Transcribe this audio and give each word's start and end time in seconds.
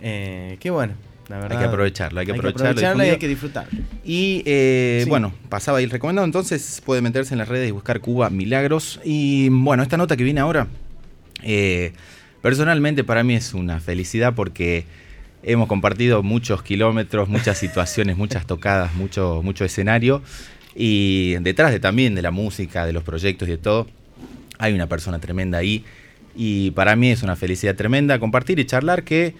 Eh, 0.00 0.56
qué 0.60 0.70
bueno. 0.70 0.94
La 1.28 1.36
verdad, 1.38 1.58
hay 1.58 1.58
que 1.58 1.68
aprovecharlo, 1.68 2.20
hay 2.20 2.26
que 2.26 2.32
aprovecharlo, 2.32 2.68
aprovecharlo 2.70 3.04
y 3.04 3.08
hay 3.10 3.18
que 3.18 3.28
disfrutarlo. 3.28 3.78
Y 4.02 4.42
eh, 4.46 5.00
Sí. 5.04 5.10
bueno, 5.10 5.34
pasaba 5.50 5.76
ahí 5.78 5.84
el 5.84 5.90
recomendado, 5.90 6.24
entonces 6.24 6.80
puede 6.84 7.02
meterse 7.02 7.34
en 7.34 7.38
las 7.38 7.48
redes 7.48 7.68
y 7.68 7.72
buscar 7.72 8.00
Cuba 8.00 8.30
Milagros. 8.30 8.98
Y 9.04 9.50
bueno, 9.50 9.82
esta 9.82 9.98
nota 9.98 10.16
que 10.16 10.24
viene 10.24 10.40
ahora, 10.40 10.68
eh, 11.42 11.92
personalmente 12.40 13.04
para 13.04 13.24
mí 13.24 13.34
es 13.34 13.52
una 13.52 13.78
felicidad 13.78 14.34
porque 14.34 14.86
hemos 15.42 15.68
compartido 15.68 16.22
muchos 16.22 16.62
kilómetros, 16.62 17.28
muchas 17.28 17.58
situaciones, 17.58 18.16
muchas 18.16 18.46
tocadas, 18.46 18.94
mucho, 18.94 19.42
mucho 19.44 19.66
escenario. 19.66 20.22
Y 20.74 21.34
detrás 21.40 21.72
de 21.72 21.80
también 21.80 22.14
de 22.14 22.22
la 22.22 22.30
música, 22.30 22.86
de 22.86 22.94
los 22.94 23.02
proyectos 23.02 23.48
y 23.48 23.50
de 23.50 23.58
todo, 23.58 23.86
hay 24.58 24.72
una 24.72 24.86
persona 24.86 25.18
tremenda 25.18 25.58
ahí. 25.58 25.84
Y 26.34 26.70
para 26.70 26.96
mí 26.96 27.10
es 27.10 27.22
una 27.22 27.36
felicidad 27.36 27.74
tremenda 27.74 28.18
compartir 28.18 28.58
y 28.60 28.64
charlar 28.64 29.02
que 29.02 29.34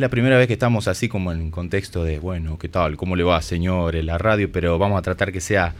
es 0.00 0.02
la 0.02 0.08
primera 0.08 0.38
vez 0.38 0.46
que 0.46 0.54
estamos 0.54 0.88
así 0.88 1.08
como 1.10 1.30
en 1.30 1.50
contexto 1.50 2.04
de, 2.04 2.18
bueno, 2.18 2.58
¿qué 2.58 2.70
tal? 2.70 2.96
¿Cómo 2.96 3.16
le 3.16 3.22
va, 3.22 3.42
señor? 3.42 3.96
En 3.96 4.06
la 4.06 4.16
radio, 4.16 4.50
pero 4.50 4.78
vamos 4.78 4.98
a 4.98 5.02
tratar 5.02 5.30
que 5.30 5.42
sea 5.42 5.74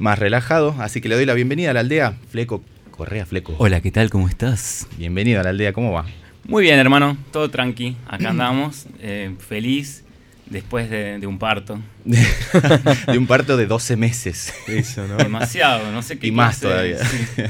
más 0.00 0.18
relajado. 0.18 0.74
Así 0.80 1.00
que 1.00 1.08
le 1.08 1.14
doy 1.14 1.24
la 1.24 1.34
bienvenida 1.34 1.70
a 1.70 1.74
la 1.74 1.80
aldea. 1.80 2.14
Fleco, 2.30 2.64
Correa 2.90 3.26
Fleco. 3.26 3.54
Hola, 3.58 3.80
¿qué 3.80 3.92
tal? 3.92 4.10
¿Cómo 4.10 4.28
estás? 4.28 4.88
Bienvenido 4.98 5.38
a 5.38 5.44
la 5.44 5.50
aldea, 5.50 5.72
¿cómo 5.72 5.92
va? 5.92 6.04
Muy 6.48 6.64
bien, 6.64 6.80
hermano. 6.80 7.16
Todo 7.30 7.48
tranqui. 7.48 7.96
Acá 8.08 8.30
andamos. 8.30 8.86
eh, 8.98 9.36
feliz 9.38 10.02
después 10.50 10.90
de, 10.90 11.18
de 11.18 11.26
un 11.26 11.38
parto. 11.38 11.80
de 12.04 13.16
un 13.18 13.26
parto 13.26 13.56
de 13.56 13.66
12 13.66 13.96
meses. 13.96 14.52
Eso, 14.66 15.06
¿no? 15.06 15.16
Demasiado, 15.16 15.90
no 15.92 16.02
sé 16.02 16.18
qué. 16.18 16.26
Y 16.26 16.32
más 16.32 16.60
clase- 16.60 16.68
todavía. 16.68 16.98
sí. 17.04 17.42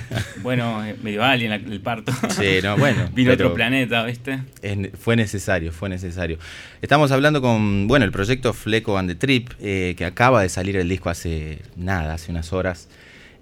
Bueno, 0.42 0.84
eh, 0.84 0.94
medio 1.02 1.24
alien 1.24 1.52
el 1.52 1.80
parto. 1.80 2.12
Sí, 2.30 2.58
no, 2.62 2.76
bueno. 2.76 3.08
Vino 3.14 3.32
otro 3.32 3.52
planeta, 3.54 4.04
¿viste? 4.04 4.40
es 4.62 4.78
fue 4.98 5.16
necesario, 5.16 5.72
fue 5.72 5.88
necesario. 5.88 6.38
Estamos 6.82 7.10
hablando 7.10 7.40
con, 7.42 7.88
bueno, 7.88 8.04
el 8.04 8.12
proyecto 8.12 8.52
Fleco 8.52 8.96
and 8.98 9.08
the 9.10 9.14
Trip, 9.14 9.50
eh, 9.60 9.94
que 9.96 10.04
acaba 10.04 10.42
de 10.42 10.48
salir 10.48 10.76
el 10.76 10.88
disco 10.88 11.10
hace 11.10 11.60
nada, 11.76 12.14
hace 12.14 12.30
unas 12.30 12.52
horas. 12.52 12.88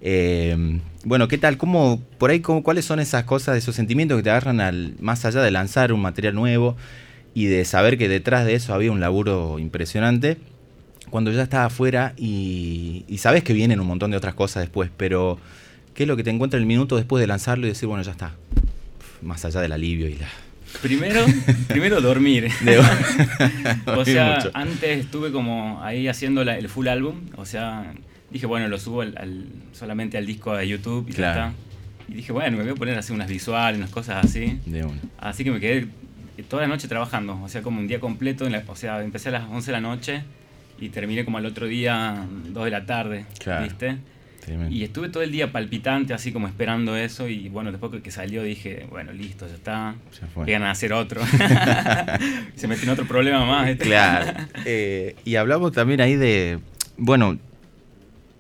Eh, 0.01 0.81
bueno, 1.05 1.27
¿qué 1.27 1.39
tal? 1.39 1.57
¿Cómo, 1.57 2.01
por 2.19 2.31
ahí, 2.31 2.41
cómo- 2.41 2.63
cuáles 2.63 2.85
son 2.85 3.01
esas 3.01 3.25
cosas, 3.25 3.57
esos 3.57 3.75
sentimientos 3.75 4.17
que 4.17 4.23
te 4.23 4.31
agarran 4.31 4.61
al, 4.61 4.95
más 5.01 5.25
allá 5.25 5.43
de 5.43 5.51
lanzar 5.51 5.93
un 5.93 6.01
material 6.01 6.35
nuevo 6.35 6.77
y 7.39 7.47
de 7.47 7.65
saber 7.65 7.99
que 7.99 8.09
detrás 8.09 8.45
de 8.47 8.55
eso 8.55 8.75
había 8.75 8.91
un 8.91 9.01
laburo 9.01 9.59
impresionante? 9.59 10.37
Cuando 11.11 11.31
ya 11.33 11.43
estás 11.45 11.67
afuera 11.67 12.13
y, 12.17 13.05
y 13.09 13.19
sabes 13.19 13.43
que 13.45 13.53
vienen 13.53 13.81
un 13.81 13.87
montón 13.87 14.11
de 14.11 14.17
otras 14.17 14.35
cosas 14.35 14.63
después, 14.63 14.91
pero 14.97 15.39
¿qué 15.95 16.03
es 16.03 16.09
lo 16.09 16.17
que 16.17 16.25
te 16.25 16.31
encuentra 16.31 16.59
el 16.59 16.67
minuto 16.67 16.97
después 16.97 17.21
de 17.21 17.27
lanzarlo 17.27 17.67
y 17.67 17.71
decir, 17.71 17.87
bueno, 17.89 18.03
ya 18.03 18.11
está? 18.13 18.35
Más 19.23 19.45
allá 19.45 19.61
del 19.61 19.73
alivio 19.73 20.09
y 20.09 20.15
la... 20.17 20.29
Primero, 20.83 21.25
primero 21.69 22.01
dormir. 22.01 22.51
De- 22.61 22.79
o 23.87 24.05
sea, 24.05 24.39
antes 24.53 24.99
estuve 25.01 25.33
como 25.33 25.83
ahí 25.83 26.09
haciendo 26.09 26.45
la- 26.45 26.59
el 26.59 26.69
full 26.69 26.89
álbum. 26.89 27.21
O 27.37 27.47
sea, 27.47 27.95
dije, 28.31 28.45
bueno, 28.47 28.69
lo 28.69 28.79
subo 28.79 29.01
al- 29.03 29.17
al- 29.17 29.47
solamente 29.73 30.19
al 30.19 30.27
disco 30.27 30.55
de 30.55 30.69
YouTube 30.69 31.07
y 31.09 31.13
Claro. 31.13 31.41
ya 31.41 31.47
está. 31.49 32.13
Y 32.13 32.15
dije, 32.17 32.33
bueno, 32.33 32.57
me 32.59 32.65
voy 32.65 32.73
a 32.73 32.75
poner 32.75 32.97
a 32.97 32.99
hacer 33.01 33.15
unas 33.15 33.29
visuales, 33.29 33.79
unas 33.79 33.91
cosas 33.91 34.25
así. 34.27 34.59
de 34.67 34.85
una. 34.85 34.99
Así 35.19 35.43
que 35.45 35.51
me 35.51 35.61
quedé 35.61 35.87
toda 36.43 36.63
la 36.63 36.69
noche 36.69 36.89
trabajando, 36.89 37.41
o 37.43 37.49
sea, 37.49 37.63
como 37.63 37.81
un 37.81 37.89
día 37.89 38.01
completo, 38.01 38.47
en 38.47 38.53
la- 38.53 38.63
o 38.67 38.77
sea, 38.77 39.03
empecé 39.03 39.29
a 39.31 39.33
las 39.33 39.49
11 39.49 39.67
de 39.71 39.73
la 39.73 39.81
noche 39.81 40.23
y 40.81 40.89
terminé 40.91 41.25
como 41.25 41.39
al 41.39 41.47
otro 41.47 41.67
día 41.67 42.25
2 42.49 42.65
de 42.65 42.71
la 42.71 42.87
tarde, 42.87 43.27
Claro. 43.39 43.65
¿viste? 43.65 43.97
Tremendo. 44.45 44.75
Y 44.75 44.83
estuve 44.85 45.09
todo 45.11 45.23
el 45.23 45.31
día 45.33 45.53
palpitante, 45.53 46.15
así 46.15 46.33
como 46.33 46.47
esperando 46.47 46.97
eso 46.97 47.29
y 47.29 47.49
bueno, 47.49 47.71
después 47.71 47.93
que- 47.93 48.01
que 48.03 48.11
salió 48.11 48.43
dije, 48.43 48.87
bueno, 48.89 49.13
listo, 49.13 49.47
ya 49.47 49.55
está, 49.55 49.95
ganas 50.37 50.47
de 50.47 50.71
hacer 50.71 50.93
otro. 50.93 51.21
Se 52.57 52.69
metió 52.69 52.85
en 52.85 52.91
otro 52.91 53.07
problema 53.07 53.45
más, 53.45 53.67
¿viste? 53.67 53.85
Claro. 53.85 54.33
Eh, 54.65 55.17
y 55.25 55.37
hablamos 55.37 55.73
también 55.73 56.01
ahí 56.01 56.17
de, 56.17 56.59
bueno, 56.97 57.39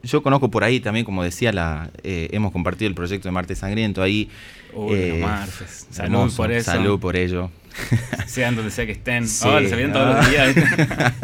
yo 0.02 0.22
conozco 0.22 0.50
por 0.50 0.62
ahí 0.64 0.80
también, 0.80 1.04
como 1.04 1.22
decía, 1.24 1.52
la 1.52 1.90
eh, 2.04 2.28
hemos 2.32 2.52
compartido 2.52 2.88
el 2.88 2.94
proyecto 2.94 3.28
de 3.28 3.32
Marte 3.32 3.54
Sangriento 3.54 4.00
ahí. 4.02 4.28
Uy, 4.72 4.94
Eh, 4.94 5.18
martes. 5.20 5.86
Salud 5.90 6.12
hermoso, 6.14 6.36
por 6.36 6.52
eso. 6.52 6.70
Salud 6.70 7.00
por 7.00 7.16
ello. 7.16 7.50
Sean 8.26 8.56
donde 8.56 8.70
sea 8.70 8.86
que 8.86 8.92
estén. 8.92 9.26
Sí, 9.28 9.46
Oh, 9.48 9.58
se 9.60 9.74
vienen 9.76 9.92
todos 9.92 10.06
¿no? 10.08 10.14
los 10.16 10.30
días. 10.30 10.54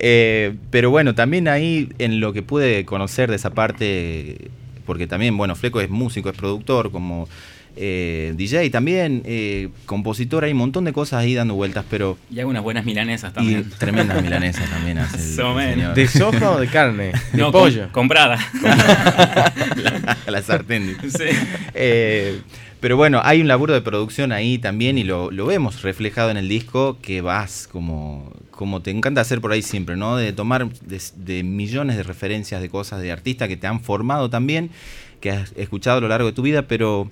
Eh, 0.00 0.54
pero 0.70 0.90
bueno, 0.90 1.16
también 1.16 1.48
ahí 1.48 1.88
en 1.98 2.20
lo 2.20 2.32
que 2.32 2.42
pude 2.42 2.84
conocer 2.84 3.30
de 3.30 3.34
esa 3.36 3.50
parte, 3.50 4.48
porque 4.86 5.08
también, 5.08 5.36
bueno, 5.36 5.56
Fleco 5.56 5.80
es 5.80 5.90
músico, 5.90 6.30
es 6.30 6.36
productor, 6.36 6.92
como 6.92 7.28
eh, 7.74 8.32
DJ 8.36 8.70
también, 8.70 9.22
eh, 9.24 9.70
compositor, 9.86 10.44
hay 10.44 10.52
un 10.52 10.58
montón 10.58 10.84
de 10.84 10.92
cosas 10.92 11.18
ahí 11.20 11.34
dando 11.34 11.54
vueltas, 11.54 11.84
pero... 11.90 12.16
y 12.30 12.38
hago 12.38 12.50
unas 12.50 12.62
buenas 12.62 12.84
milanesas 12.84 13.32
Y 13.32 13.34
también. 13.34 13.70
tremendas 13.76 14.22
milanesas 14.22 14.70
también 14.70 14.98
hace 15.00 15.18
el-. 15.42 15.94
¿De 15.94 16.06
soja 16.06 16.52
o 16.52 16.60
de 16.60 16.68
carne? 16.68 17.06
De 17.32 17.38
No, 17.38 17.50
com- 17.50 17.62
pollo. 17.62 17.88
comprada. 17.90 18.38
La 20.28 20.42
sartén. 20.42 20.96
sí. 21.10 21.24
Eh, 21.74 22.40
pero 22.80 22.96
bueno, 22.96 23.20
hay 23.24 23.40
un 23.40 23.48
laburo 23.48 23.74
de 23.74 23.80
producción 23.80 24.32
ahí 24.32 24.58
también 24.58 24.98
y 24.98 25.04
lo, 25.04 25.30
lo 25.30 25.46
vemos 25.46 25.82
reflejado 25.82 26.30
en 26.30 26.36
el 26.36 26.48
disco 26.48 26.98
que 27.02 27.20
vas 27.20 27.68
como, 27.70 28.32
como 28.50 28.82
te 28.82 28.90
encanta 28.90 29.20
hacer 29.20 29.40
por 29.40 29.52
ahí 29.52 29.62
siempre, 29.62 29.96
¿no? 29.96 30.16
De 30.16 30.32
tomar 30.32 30.68
de, 30.68 31.42
millones 31.42 31.96
de 31.96 32.02
referencias 32.02 32.60
de 32.60 32.68
cosas 32.68 33.00
de 33.00 33.12
artistas 33.12 33.48
que 33.48 33.56
te 33.56 33.66
han 33.66 33.80
formado 33.80 34.30
también, 34.30 34.70
que 35.20 35.30
has 35.30 35.52
escuchado 35.56 35.98
a 35.98 36.00
lo 36.00 36.08
largo 36.08 36.26
de 36.26 36.32
tu 36.32 36.42
vida, 36.42 36.62
pero 36.62 37.10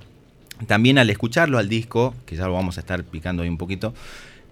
también 0.66 0.99
al 0.99 1.10
escucharlo 1.10 1.59
al 1.59 1.69
disco, 1.69 2.15
que 2.26 2.37
ya 2.37 2.47
lo 2.47 2.53
vamos 2.53 2.78
a 2.78 2.81
estar 2.81 3.05
picando 3.05 3.43
ahí 3.43 3.49
un 3.49 3.59
poquito, 3.59 3.94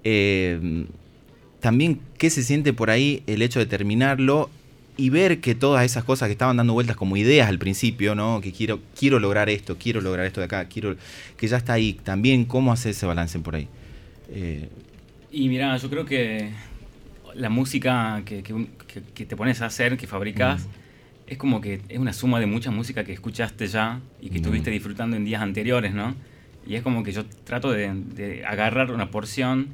eh, 0.04 0.86
también 1.60 2.00
qué 2.18 2.30
se 2.30 2.42
siente 2.42 2.72
por 2.72 2.90
ahí 2.90 3.22
el 3.26 3.42
hecho 3.42 3.58
de 3.58 3.66
terminarlo 3.66 4.50
y 4.96 5.10
ver 5.10 5.40
que 5.40 5.54
todas 5.54 5.84
esas 5.84 6.04
cosas 6.04 6.28
que 6.28 6.32
estaban 6.32 6.56
dando 6.56 6.72
vueltas 6.72 6.96
como 6.96 7.16
ideas 7.16 7.48
al 7.48 7.58
principio, 7.58 8.14
¿no? 8.14 8.40
Que 8.40 8.52
quiero, 8.52 8.80
quiero 8.98 9.18
lograr 9.18 9.48
esto, 9.50 9.76
quiero 9.78 10.00
lograr 10.00 10.24
esto 10.26 10.40
de 10.40 10.46
acá, 10.46 10.66
quiero 10.68 10.96
que 11.36 11.48
ya 11.48 11.56
está 11.56 11.72
ahí. 11.72 11.94
También 11.94 12.44
cómo 12.44 12.72
hacer 12.72 12.90
ese 12.92 13.04
balance 13.06 13.38
por 13.40 13.56
ahí. 13.56 13.68
Eh, 14.30 14.68
Y 15.32 15.48
mira, 15.48 15.76
yo 15.76 15.90
creo 15.90 16.04
que 16.04 16.50
la 17.34 17.48
música 17.50 18.22
que, 18.24 18.42
que 19.14 19.26
te 19.26 19.36
pones 19.36 19.60
a 19.62 19.66
hacer, 19.66 19.96
que 19.96 20.06
fabricas, 20.06 20.66
es 21.26 21.38
como 21.38 21.60
que 21.60 21.80
es 21.88 21.98
una 21.98 22.12
suma 22.12 22.38
de 22.38 22.46
mucha 22.46 22.70
música 22.70 23.02
que 23.02 23.12
escuchaste 23.12 23.66
ya 23.66 24.00
y 24.20 24.26
que 24.28 24.34
Mm. 24.34 24.42
estuviste 24.42 24.70
disfrutando 24.70 25.16
en 25.16 25.24
días 25.24 25.42
anteriores, 25.42 25.92
¿no? 25.94 26.14
Y 26.66 26.76
es 26.76 26.82
como 26.82 27.02
que 27.02 27.12
yo 27.12 27.24
trato 27.44 27.72
de, 27.72 27.92
de 28.14 28.44
agarrar 28.46 28.90
una 28.92 29.10
porción 29.10 29.68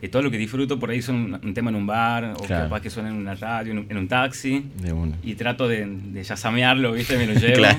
de 0.00 0.08
todo 0.08 0.22
lo 0.22 0.30
que 0.30 0.38
disfruto, 0.38 0.78
por 0.78 0.90
ahí 0.90 1.02
son 1.02 1.16
un, 1.16 1.40
un 1.42 1.54
tema 1.54 1.70
en 1.70 1.76
un 1.76 1.86
bar, 1.86 2.24
o 2.36 2.42
Claro. 2.44 2.64
capaz 2.64 2.80
que 2.80 2.90
suena 2.90 3.10
en 3.10 3.16
una 3.16 3.34
radio, 3.34 3.72
en 3.72 3.78
un, 3.80 3.86
en 3.90 3.96
un 3.96 4.08
taxi, 4.08 4.64
de 4.82 4.92
una. 4.92 5.16
y 5.22 5.34
trato 5.34 5.68
de, 5.68 5.86
de 5.86 6.22
yasamearlo, 6.22 6.92
¿viste? 6.92 7.16
Me 7.18 7.26
lo 7.26 7.34
llevo. 7.40 7.54
Claro. 7.56 7.78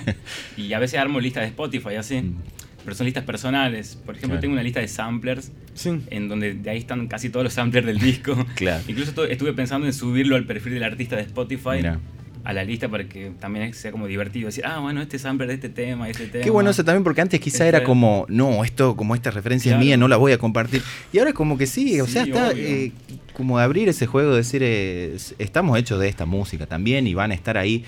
Y 0.58 0.74
a 0.74 0.80
veces 0.80 1.00
armo 1.00 1.20
listas 1.20 1.42
de 1.44 1.48
Spotify, 1.50 1.96
así. 1.96 2.22
Mm. 2.22 2.36
Pero 2.84 2.96
son 2.96 3.06
listas 3.06 3.24
personales. 3.26 3.96
Por 4.06 4.16
ejemplo, 4.16 4.30
Claro. 4.36 4.42
tengo 4.42 4.54
una 4.54 4.64
lista 4.64 4.80
de 4.80 4.88
samplers 4.88 5.52
Sí. 5.76 6.02
en 6.10 6.28
donde 6.28 6.56
de 6.56 6.70
ahí 6.70 6.80
están 6.80 7.08
casi 7.08 7.30
todos 7.30 7.44
los 7.44 7.54
samplers 7.54 7.86
del 7.86 8.00
disco. 8.00 8.36
Claro. 8.56 8.84
Incluso 8.88 9.14
tu- 9.14 9.24
estuve 9.24 9.54
pensando 9.54 9.86
en 9.86 9.94
subirlo 9.94 10.36
al 10.36 10.46
perfil 10.46 10.74
del 10.74 10.84
artista 10.84 11.16
de 11.16 11.22
Spotify, 11.22 11.78
Mira. 11.78 12.00
A 12.44 12.54
la 12.54 12.64
lista 12.64 12.90
para 12.90 13.04
que 13.06 13.32
también 13.40 13.74
sea 13.74 13.92
como 13.92 14.08
divertido. 14.08 14.48
Decir, 14.48 14.66
ah, 14.66 14.80
bueno, 14.80 15.02
este 15.02 15.20
sampler 15.20 15.48
de 15.50 15.56
este 15.56 15.70
tema, 15.70 16.10
este 16.10 16.28
tema. 16.28 16.44
Qué 16.44 16.50
bueno 16.50 16.70
eso 16.72 16.84
también, 16.84 17.04
porque 17.04 17.22
antes 17.22 17.40
quizá 17.40 17.66
Este- 17.66 17.78
era 17.78 17.84
como, 17.84 18.26
no, 18.30 18.64
esto, 18.64 18.96
como 18.96 19.14
esta 19.16 19.32
referencia 19.32 19.72
Claro. 19.72 19.82
es 19.82 19.86
mía, 19.88 19.98
no 19.98 20.08
la 20.08 20.18
voy 20.18 20.32
a 20.32 20.38
compartir. 20.38 20.82
Y 21.14 21.20
ahora 21.20 21.30
es 21.32 21.36
como 21.36 21.58
que 21.58 21.68
sí, 21.68 22.00
o 22.02 22.06
Sí, 22.08 22.14
sea, 22.14 22.24
está 22.24 22.52
eh, 22.56 22.92
como 23.34 23.58
de 23.58 23.64
abrir 23.64 23.90
ese 23.90 24.08
juego, 24.08 24.32
de 24.32 24.38
decir, 24.38 24.62
eh, 24.64 25.16
estamos 25.40 25.78
hechos 25.78 26.00
de 26.00 26.08
esta 26.10 26.26
música 26.26 26.66
también 26.66 27.08
y 27.08 27.14
van 27.14 27.32
a 27.32 27.34
estar 27.34 27.58
ahí. 27.58 27.84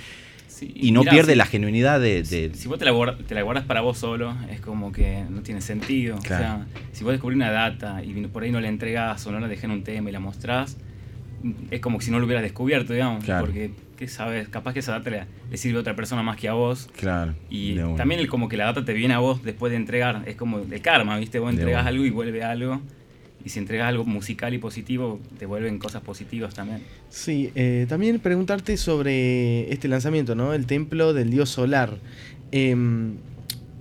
Sí, 0.48 0.72
Y 0.76 0.92
no 0.92 1.00
mirá, 1.00 1.12
pierde 1.14 1.32
si- 1.34 1.38
la 1.40 1.46
genuinidad 1.48 2.00
de... 2.00 2.22
de- 2.22 2.52
Si 2.54 2.68
vos 2.68 2.78
te 2.78 2.86
la, 2.86 2.92
guardas, 2.92 3.18
te 3.28 3.34
la 3.34 3.42
guardas 3.42 3.66
para 3.66 3.82
vos 3.82 3.98
solo, 3.98 4.36
es 4.52 4.60
como 4.62 4.92
que 4.92 5.24
no 5.30 5.42
tiene 5.42 5.62
sentido. 5.62 6.20
Claro. 6.20 6.44
O 6.44 6.48
sea, 6.48 6.68
si 6.92 7.04
vos 7.04 7.12
descubrís 7.12 7.38
una 7.38 7.50
data 7.50 8.04
y 8.04 8.14
por 8.28 8.44
ahí 8.44 8.52
no 8.52 8.62
la 8.62 8.68
entregás 8.68 9.26
o 9.26 9.32
no 9.32 9.40
la 9.40 9.48
dejás 9.48 9.64
en 9.66 9.72
un 9.72 9.84
tema 9.84 10.10
y 10.10 10.14
la 10.14 10.20
mostrás, 10.20 10.78
es 11.72 11.80
como 11.82 12.00
si 12.02 12.12
no 12.12 12.20
lo 12.20 12.26
hubieras 12.26 12.44
descubierto, 12.44 12.94
digamos. 12.94 13.24
Claro. 13.24 13.46
Porque, 13.46 13.72
¿qué 13.98 14.08
sabes? 14.08 14.48
Capaz 14.48 14.74
que 14.74 14.80
esa 14.80 14.94
data 14.94 15.10
le, 15.10 15.24
le 15.50 15.58
sirve 15.58 15.78
a 15.78 15.82
otra 15.82 15.96
persona 15.96 16.24
más 16.24 16.38
que 16.38 16.48
a 16.48 16.54
vos. 16.54 16.90
Claro. 16.98 17.34
Y 17.50 17.76
también 17.98 18.20
el, 18.20 18.28
como 18.28 18.50
que 18.50 18.58
la 18.58 18.66
data 18.66 18.86
te 18.86 18.94
viene 18.94 19.14
a 19.14 19.20
vos 19.20 19.44
después 19.44 19.72
de 19.72 19.78
entregar. 19.78 20.24
Es 20.26 20.36
como 20.36 20.60
el 20.60 20.82
karma, 20.82 21.18
¿viste? 21.18 21.40
Vos 21.40 21.54
una. 21.54 21.80
algo 21.82 22.06
y 22.06 22.10
vuelve 22.10 22.44
algo. 22.44 22.82
Y 23.46 23.50
si 23.50 23.60
entregas 23.60 23.90
algo 23.90 24.06
musical 24.06 24.54
y 24.54 24.58
positivo, 24.58 25.20
te 25.38 25.46
vuelven 25.46 25.78
cosas 25.78 26.02
positivas 26.02 26.54
también. 26.54 26.82
Sí, 27.10 27.52
eh, 27.56 27.86
también 27.90 28.20
preguntarte 28.20 28.78
sobre 28.78 29.72
este 29.72 29.90
lanzamiento, 29.90 30.34
¿no? 30.34 30.54
El 30.54 30.66
templo 30.66 31.14
del 31.14 31.30
dios 31.30 31.50
solar. 31.50 31.98
Em, 32.52 33.18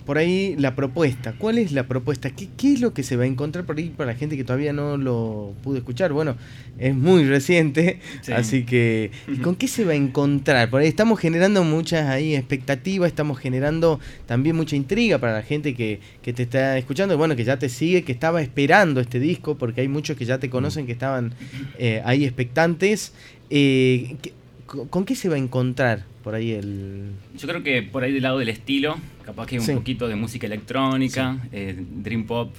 por 0.05 0.17
ahí 0.17 0.55
la 0.57 0.75
propuesta. 0.75 1.33
¿Cuál 1.37 1.57
es 1.57 1.71
la 1.71 1.87
propuesta? 1.87 2.29
¿Qué, 2.29 2.49
¿Qué, 2.57 2.73
es 2.73 2.81
lo 2.81 2.93
que 2.93 3.03
se 3.03 3.15
va 3.15 3.23
a 3.23 3.27
encontrar 3.27 3.65
por 3.65 3.77
ahí 3.77 3.89
para 3.89 4.11
la 4.11 4.17
gente 4.17 4.37
que 4.37 4.43
todavía 4.43 4.73
no 4.73 4.97
lo 4.97 5.53
pudo 5.63 5.77
escuchar? 5.77 6.13
Bueno, 6.13 6.35
es 6.77 6.95
muy 6.95 7.25
reciente, 7.25 7.99
sí. 8.21 8.31
así 8.31 8.63
que 8.63 9.11
¿con 9.41 9.55
qué 9.55 9.67
se 9.67 9.85
va 9.85 9.93
a 9.93 9.95
encontrar? 9.95 10.69
Por 10.69 10.81
ahí 10.81 10.87
estamos 10.87 11.19
generando 11.19 11.63
muchas 11.63 12.09
ahí 12.09 12.35
expectativas, 12.35 13.07
estamos 13.07 13.39
generando 13.39 13.99
también 14.25 14.55
mucha 14.55 14.75
intriga 14.75 15.17
para 15.19 15.33
la 15.33 15.43
gente 15.43 15.73
que, 15.73 15.99
que 16.21 16.33
te 16.33 16.43
está 16.43 16.77
escuchando, 16.77 17.17
bueno, 17.17 17.35
que 17.35 17.43
ya 17.43 17.57
te 17.57 17.69
sigue, 17.69 18.03
que 18.03 18.11
estaba 18.11 18.41
esperando 18.41 18.99
este 18.99 19.19
disco, 19.19 19.57
porque 19.57 19.81
hay 19.81 19.87
muchos 19.87 20.17
que 20.17 20.25
ya 20.25 20.39
te 20.39 20.49
conocen, 20.49 20.85
que 20.85 20.91
estaban 20.91 21.33
eh, 21.77 22.01
ahí 22.05 22.25
expectantes. 22.25 23.13
Eh, 23.49 24.17
¿Con 24.65 25.05
qué 25.05 25.15
se 25.15 25.29
va 25.29 25.35
a 25.35 25.37
encontrar 25.37 26.12
por 26.23 26.35
ahí 26.35 26.51
el...? 26.51 27.11
Yo 27.37 27.47
creo 27.47 27.63
que 27.63 27.83
por 27.83 28.03
ahí 28.03 28.11
del 28.11 28.23
lado 28.23 28.39
del 28.39 28.49
estilo, 28.49 28.97
capaz 29.25 29.45
que 29.45 29.55
hay 29.55 29.59
un 29.59 29.65
sí. 29.65 29.73
poquito 29.73 30.07
de 30.07 30.15
música 30.15 30.47
electrónica, 30.47 31.37
sí. 31.43 31.49
eh, 31.51 31.75
Dream 31.77 32.25
Pop, 32.25 32.53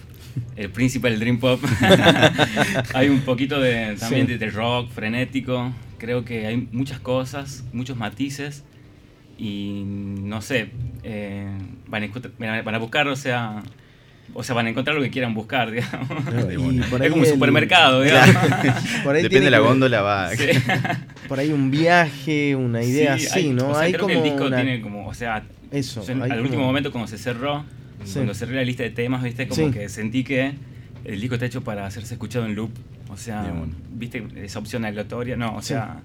el 0.57 0.71
príncipe 0.71 1.11
del 1.11 1.19
Dream 1.19 1.39
Pop. 1.39 1.61
hay 2.95 3.09
un 3.09 3.21
poquito 3.21 3.61
de, 3.61 3.97
también 3.99 4.27
sí. 4.27 4.33
de, 4.33 4.39
de, 4.39 4.51
rock 4.51 4.91
frenético. 4.91 5.73
Creo 5.99 6.25
que 6.25 6.47
hay 6.47 6.69
muchas 6.71 7.01
cosas, 7.01 7.65
muchos 7.73 7.97
matices. 7.97 8.65
Y 9.37 9.83
no 9.85 10.43
sé, 10.43 10.69
eh, 11.03 11.49
van, 11.89 12.05
a, 12.05 12.63
van 12.63 12.75
a 12.75 12.79
buscar, 12.79 13.09
o 13.09 13.17
sea, 13.17 13.63
o 14.35 14.43
sea, 14.43 14.55
van 14.55 14.67
a 14.67 14.71
encontrar 14.71 14.97
lo 14.97 15.03
que 15.03 15.11
quieran 15.11 15.33
buscar, 15.33 15.71
digamos. 15.73 16.11
es 17.01 17.09
como 17.11 17.23
un 17.23 17.27
supermercado, 17.27 18.03
digamos. 18.03 18.35
por 19.05 19.15
ahí 19.17 19.23
Depende 19.23 19.47
de 19.47 19.51
la 19.51 19.61
góndola, 19.61 20.03
va. 20.03 20.31
Sí. 20.37 20.47
Por 21.29 21.39
ahí 21.41 21.51
un 21.53 21.71
viaje, 21.71 22.55
una 22.55 22.83
idea 22.83 23.19
sí, 23.19 23.27
así, 23.27 23.39
hay, 23.39 23.49
¿no? 23.51 23.71
O 23.71 23.75
sea, 23.75 23.85
hay 23.85 23.93
creo 23.93 24.03
como 24.03 24.13
que 24.13 24.19
el 24.19 24.25
disco 24.25 24.47
una... 24.47 24.57
tiene 24.57 24.81
como, 24.83 25.07
o 25.09 25.15
sea, 25.15 25.43
Eso, 25.71 26.05
yo 26.05 26.13
en, 26.13 26.21
al 26.23 26.29
como... 26.29 26.43
último 26.43 26.63
momento 26.65 26.93
cuando 26.93 27.09
se 27.09 27.17
cerró, 27.17 27.65
sí. 28.05 28.13
cuando 28.17 28.35
cerré 28.35 28.57
la 28.57 28.63
lista 28.65 28.83
de 28.83 28.91
temas, 28.91 29.23
viste, 29.23 29.49
como 29.49 29.67
Sí. 29.69 29.73
que 29.73 29.89
sentí 29.89 30.23
que 30.23 30.53
el 31.05 31.21
disco 31.21 31.37
está 31.37 31.47
hecho 31.47 31.65
para 31.65 31.87
hacerse 31.87 32.13
escuchado 32.15 32.45
en 32.45 32.55
loop. 32.55 32.71
O 33.09 33.17
sea, 33.17 33.41
Bien. 33.43 33.75
viste 33.95 34.23
esa 34.45 34.59
opción 34.59 34.85
aleatoria, 34.85 35.37
no, 35.37 35.57
o 35.57 35.63
Sí. 35.63 35.69
sea, 35.69 36.01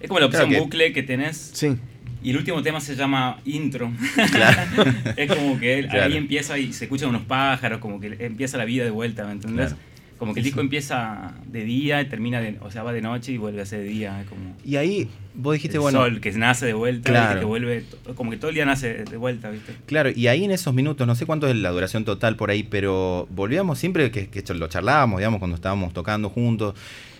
es 0.00 0.08
como 0.08 0.20
la 0.20 0.26
opción 0.26 0.42
Claro 0.48 0.56
que- 0.56 0.60
bucle 0.64 0.92
que 0.92 1.02
tenés 1.04 1.50
Sí, 1.54 1.76
y 2.22 2.30
el 2.30 2.36
último 2.36 2.62
tema 2.62 2.80
se 2.80 2.94
llama 2.96 3.38
intro. 3.44 3.90
Claro. 4.32 4.84
es 5.16 5.28
como 5.32 5.58
que 5.58 5.78
él- 5.78 5.88
Claro. 5.88 6.04
ahí 6.06 6.16
empieza 6.16 6.58
y 6.58 6.72
se 6.72 6.84
escuchan 6.84 7.08
unos 7.10 7.22
pájaros, 7.22 7.78
como 7.80 8.00
que 8.00 8.16
empieza 8.20 8.56
la 8.58 8.64
vida 8.64 8.84
de 8.84 8.90
vuelta, 8.90 9.24
¿me 9.26 9.32
entendés? 9.32 9.68
Claro. 9.68 9.90
Como 10.18 10.34
que 10.34 10.40
el 10.40 10.44
disco 10.44 10.60
empieza 10.60 11.32
de 11.46 11.64
día 11.64 12.02
y 12.02 12.04
termina 12.04 12.42
de, 12.42 12.58
o 12.60 12.70
sea, 12.70 12.82
va 12.82 12.92
de 12.92 13.00
noche 13.00 13.32
y 13.32 13.38
vuelve 13.38 13.62
a 13.62 13.64
ser 13.64 13.78
de 13.80 13.86
día, 13.86 14.22
como 14.28 14.54
Y 14.66 14.76
ahí 14.76 15.08
vos 15.34 15.54
dijiste, 15.54 15.78
el 15.78 15.80
bueno, 15.80 16.00
sol 16.00 16.20
que 16.20 16.30
nace 16.32 16.66
de 16.66 16.74
vuelta, 16.74 17.08
Claro. 17.08 17.26
¿viste? 17.28 17.40
que 17.40 17.46
vuelve, 17.46 17.84
como 18.16 18.30
que 18.30 18.36
todo 18.36 18.50
el 18.50 18.54
día 18.54 18.66
nace 18.66 19.04
de 19.04 19.16
vuelta, 19.16 19.48
¿viste? 19.48 19.72
Claro, 19.86 20.10
y 20.14 20.26
ahí 20.26 20.44
en 20.44 20.50
esos 20.50 20.74
minutos, 20.74 21.06
no 21.06 21.14
sé 21.14 21.24
cuánto 21.24 21.48
es 21.48 21.56
la 21.56 21.70
duración 21.70 22.04
total 22.04 22.36
por 22.36 22.50
ahí, 22.50 22.64
pero 22.64 23.28
volvíamos 23.30 23.78
siempre 23.78 24.10
que, 24.10 24.28
que 24.28 24.42
lo 24.52 24.68
charlábamos, 24.68 25.20
digamos, 25.20 25.38
cuando 25.38 25.54
estábamos 25.54 25.94
tocando 25.94 26.28
juntos, 26.28 26.74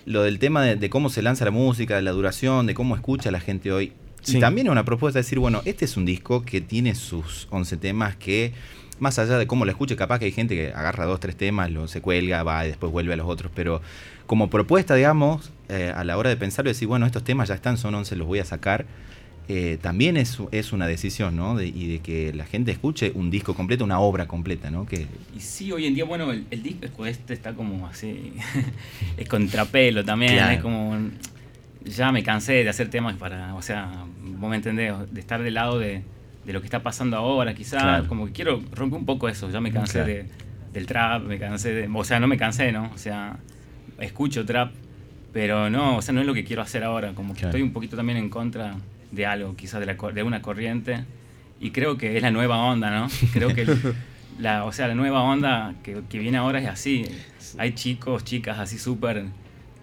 lo 0.04 0.22
del 0.22 0.38
tema 0.38 0.62
de, 0.62 0.76
de 0.76 0.90
cómo 0.90 1.08
se 1.08 1.22
lanza 1.22 1.46
la 1.46 1.50
música, 1.52 1.96
de 1.96 2.02
la 2.02 2.10
duración, 2.10 2.66
de 2.66 2.74
cómo 2.74 2.96
escucha 2.96 3.30
la 3.30 3.40
gente 3.40 3.72
hoy. 3.72 3.92
Sí. 4.22 4.36
Y 4.36 4.40
también 4.40 4.66
es 4.66 4.70
una 4.72 4.84
propuesta 4.84 5.18
de 5.18 5.22
decir, 5.22 5.38
bueno, 5.38 5.62
este 5.64 5.84
es 5.84 5.96
un 5.96 6.04
disco 6.04 6.42
que 6.42 6.60
tiene 6.60 6.94
sus 6.94 7.46
11 7.50 7.76
temas 7.78 8.16
que, 8.16 8.52
más 8.98 9.18
allá 9.18 9.38
de 9.38 9.46
cómo 9.46 9.64
lo 9.64 9.70
escuche, 9.70 9.96
capaz 9.96 10.18
que 10.18 10.26
hay 10.26 10.32
gente 10.32 10.54
que 10.54 10.68
agarra 10.74 11.06
dos, 11.06 11.20
tres 11.20 11.36
temas, 11.36 11.70
lo, 11.70 11.88
se 11.88 12.00
cuelga, 12.00 12.42
va 12.42 12.64
y 12.64 12.68
después 12.68 12.92
vuelve 12.92 13.14
a 13.14 13.16
los 13.16 13.26
otros, 13.26 13.50
pero 13.54 13.80
como 14.26 14.48
propuesta, 14.50 14.94
digamos, 14.94 15.50
eh, 15.68 15.92
a 15.94 16.04
la 16.04 16.16
hora 16.18 16.28
de 16.30 16.36
pensarlo, 16.36 16.70
decir, 16.70 16.86
bueno, 16.86 17.06
estos 17.06 17.24
temas 17.24 17.48
ya 17.48 17.54
están, 17.54 17.76
son 17.78 17.94
11, 17.94 18.14
los 18.16 18.26
voy 18.28 18.38
a 18.40 18.44
sacar. 18.44 18.86
eh, 19.52 19.78
también 19.82 20.16
es, 20.16 20.38
es 20.52 20.72
una 20.72 20.86
decisión, 20.86 21.34
¿no? 21.34 21.56
De- 21.56 21.66
y 21.66 21.88
de 21.88 21.98
que 21.98 22.32
la 22.32 22.44
gente 22.44 22.70
escuche 22.70 23.10
un 23.16 23.30
disco 23.32 23.54
completo, 23.54 23.82
una 23.82 23.98
obra 23.98 24.28
completa, 24.28 24.70
¿no? 24.70 24.86
Que, 24.86 25.06
Y 25.36 25.40
sí, 25.40 25.72
hoy 25.72 25.86
en 25.86 25.94
día, 25.96 26.04
bueno, 26.04 26.30
el, 26.30 26.44
el 26.52 26.62
disco 26.62 27.04
este 27.04 27.34
está 27.34 27.54
como 27.54 27.84
así, 27.88 28.34
es 29.16 29.28
contrapelo 29.28 30.04
también, 30.04 30.34
Claro. 30.34 30.52
es 30.52 30.60
como, 30.62 30.96
ya 31.84 32.12
me 32.12 32.22
cansé 32.22 32.62
de 32.64 32.68
hacer 32.68 32.88
temas 32.90 33.16
para, 33.16 33.54
o 33.54 33.62
sea, 33.62 34.04
vos 34.22 34.50
me 34.50 34.56
entendés, 34.56 34.92
de 35.10 35.20
estar 35.20 35.42
del 35.42 35.54
lado 35.54 35.78
de, 35.78 36.02
de 36.44 36.52
lo 36.52 36.60
que 36.60 36.66
está 36.66 36.82
pasando 36.82 37.16
ahora, 37.16 37.54
quizás, 37.54 37.82
Claro. 37.82 38.08
como 38.08 38.26
que 38.26 38.32
quiero 38.32 38.60
romper 38.72 38.98
un 38.98 39.06
poco 39.06 39.28
eso, 39.28 39.50
ya 39.50 39.60
me 39.60 39.72
cansé 39.72 39.94
Claro. 39.94 40.08
de, 40.08 40.26
del 40.72 40.86
trap, 40.86 41.22
me 41.24 41.38
cansé 41.38 41.72
de, 41.72 41.88
o 41.92 42.04
sea, 42.04 42.20
no 42.20 42.26
me 42.28 42.36
cansé, 42.36 42.70
¿no? 42.72 42.90
O 42.94 42.98
sea, 42.98 43.38
escucho 43.98 44.44
trap, 44.44 44.72
pero 45.32 45.70
no, 45.70 45.96
o 45.96 46.02
sea, 46.02 46.12
no 46.14 46.20
es 46.20 46.26
lo 46.26 46.34
que 46.34 46.44
quiero 46.44 46.62
hacer 46.62 46.84
ahora, 46.84 47.12
como 47.14 47.32
que 47.34 47.40
Claro. 47.40 47.50
estoy 47.50 47.62
un 47.62 47.72
poquito 47.72 47.96
también 47.96 48.18
en 48.18 48.28
contra 48.30 48.74
de 49.10 49.26
algo, 49.26 49.56
quizás 49.56 49.80
de, 49.80 49.86
la, 49.86 49.94
de 49.94 50.22
una 50.22 50.42
corriente, 50.42 51.04
y 51.60 51.70
creo 51.72 51.96
que 51.98 52.16
es 52.16 52.22
la 52.22 52.30
nueva 52.30 52.56
onda, 52.58 52.90
¿no? 52.90 53.08
Creo 53.32 53.54
que 53.54 53.62
el- 53.62 53.78
la, 54.38 54.64
o 54.64 54.72
sea, 54.72 54.88
la 54.88 54.94
nueva 54.94 55.22
onda 55.22 55.74
que, 55.82 56.00
que 56.08 56.18
viene 56.18 56.38
ahora 56.38 56.60
es 56.60 56.68
así. 56.68 57.04
Hay 57.58 57.72
chicos, 57.74 58.24
chicas 58.24 58.58
así 58.58 58.78
súper 58.78 59.24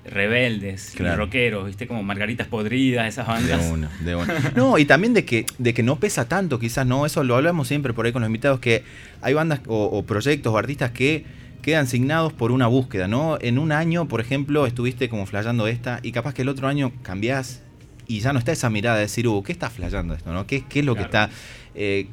rebeldes, 0.07 0.93
Claro. 0.95 1.17
rockeros, 1.25 1.65
¿viste? 1.67 1.87
Como 1.87 2.03
margaritas 2.03 2.47
podridas, 2.47 3.07
esas 3.07 3.27
bandas. 3.27 3.63
De 3.65 3.71
una, 3.71 3.89
de 4.03 4.15
una. 4.15 4.33
No, 4.55 4.77
y 4.77 4.85
también 4.85 5.13
de 5.13 5.25
que, 5.25 5.45
de 5.57 5.73
que 5.73 5.83
no 5.83 5.97
pesa 5.99 6.27
tanto, 6.27 6.59
quizás, 6.59 6.85
¿no? 6.87 7.05
Eso 7.05 7.23
lo 7.23 7.35
hablamos 7.35 7.67
siempre 7.67 7.93
por 7.93 8.05
ahí 8.05 8.11
con 8.11 8.21
los 8.21 8.27
invitados, 8.27 8.59
que 8.59 8.83
hay 9.21 9.33
bandas 9.33 9.61
o, 9.67 9.85
o 9.85 10.03
proyectos 10.05 10.53
o 10.53 10.57
artistas 10.57 10.91
que 10.91 11.25
quedan 11.61 11.87
signados 11.87 12.33
por 12.33 12.51
una 12.51 12.67
búsqueda, 12.67 13.07
¿no? 13.07 13.37
En 13.41 13.59
un 13.59 13.71
año, 13.71 14.07
por 14.07 14.21
ejemplo, 14.21 14.65
estuviste 14.65 15.09
como 15.09 15.25
flayando 15.25 15.67
esta 15.67 15.99
y 16.01 16.11
capaz 16.13 16.33
que 16.33 16.43
el 16.43 16.49
otro 16.49 16.67
año 16.67 16.91
cambiás 17.03 17.61
y 18.07 18.21
ya 18.21 18.31
no 18.31 18.39
está 18.39 18.53
esa 18.53 18.69
mirada 18.69 18.95
de 18.95 19.01
decir, 19.03 19.27
uh, 19.27 19.43
¿qué 19.43 19.51
está 19.51 19.69
flayando 19.69 20.13
esto, 20.13 20.31
no? 20.31 20.47
¿Qué, 20.47 20.63
qué 20.69 20.79
es 20.79 20.85
lo 20.85 20.95
que 20.95 21.01
está...? 21.01 21.29
eh, 21.75 22.07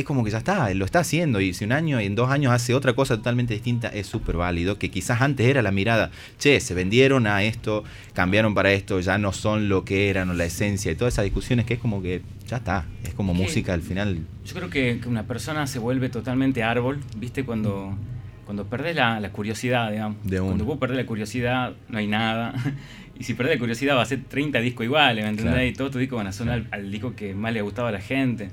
es 0.00 0.06
como 0.06 0.24
que 0.24 0.30
ya 0.30 0.38
está, 0.38 0.72
lo 0.74 0.84
está 0.84 1.00
haciendo 1.00 1.40
y 1.40 1.54
si 1.54 1.64
un 1.64 1.72
año 1.72 2.00
y 2.00 2.06
en 2.06 2.14
dos 2.14 2.30
años 2.30 2.52
hace 2.52 2.74
otra 2.74 2.92
cosa 2.94 3.16
totalmente 3.16 3.54
distinta 3.54 3.88
es 3.88 4.06
súper 4.06 4.36
válido, 4.36 4.78
que 4.78 4.90
quizás 4.90 5.20
antes 5.20 5.46
era 5.46 5.62
la 5.62 5.70
mirada, 5.70 6.10
che, 6.38 6.60
se 6.60 6.74
vendieron 6.74 7.26
a 7.26 7.42
esto, 7.42 7.84
cambiaron 8.12 8.54
para 8.54 8.72
esto, 8.72 9.00
ya 9.00 9.18
no 9.18 9.32
son 9.32 9.68
lo 9.68 9.84
que 9.84 10.10
eran 10.10 10.30
o 10.30 10.34
la 10.34 10.44
esencia 10.44 10.90
y 10.90 10.94
todas 10.94 11.14
esas 11.14 11.24
discusiones 11.24 11.66
que 11.66 11.74
es 11.74 11.80
como 11.80 12.02
que 12.02 12.22
ya 12.46 12.58
está, 12.58 12.86
es 13.04 13.14
como 13.14 13.32
¿Qué? 13.32 13.38
música 13.42 13.72
al 13.72 13.82
final. 13.82 14.18
Yo 14.44 14.54
creo 14.54 14.70
que, 14.70 14.98
que 15.00 15.08
una 15.08 15.24
persona 15.24 15.66
se 15.66 15.78
vuelve 15.78 16.08
totalmente 16.08 16.62
árbol, 16.62 17.00
¿viste? 17.16 17.44
Cuando, 17.44 17.96
cuando 18.44 18.66
perdés 18.66 18.96
la, 18.96 19.20
la 19.20 19.30
curiosidad, 19.30 19.90
digamos. 19.90 20.18
De. 20.24 20.40
Cuando 20.40 20.64
vos 20.64 20.78
perdés 20.78 20.96
la 20.96 21.06
curiosidad, 21.06 21.72
no 21.88 21.98
hay 21.98 22.06
nada. 22.06 22.54
Y 23.18 23.24
si 23.24 23.34
perdés 23.34 23.56
la 23.56 23.58
curiosidad, 23.58 23.96
va 23.96 24.00
a 24.00 24.06
ser 24.06 24.24
30 24.24 24.60
discos 24.60 24.86
iguales, 24.86 25.22
¿me 25.22 25.28
entendés? 25.28 25.52
Claro. 25.52 25.68
Y 25.68 25.74
todos 25.74 25.90
tus 25.90 26.00
discos 26.00 26.16
van 26.16 26.28
a 26.28 26.32
sonar 26.32 26.54
al, 26.54 26.68
al 26.70 26.90
disco 26.90 27.14
que 27.14 27.34
más 27.34 27.52
le 27.52 27.60
gustaba 27.60 27.90
a 27.90 27.92
la 27.92 28.00
gente. 28.00 28.48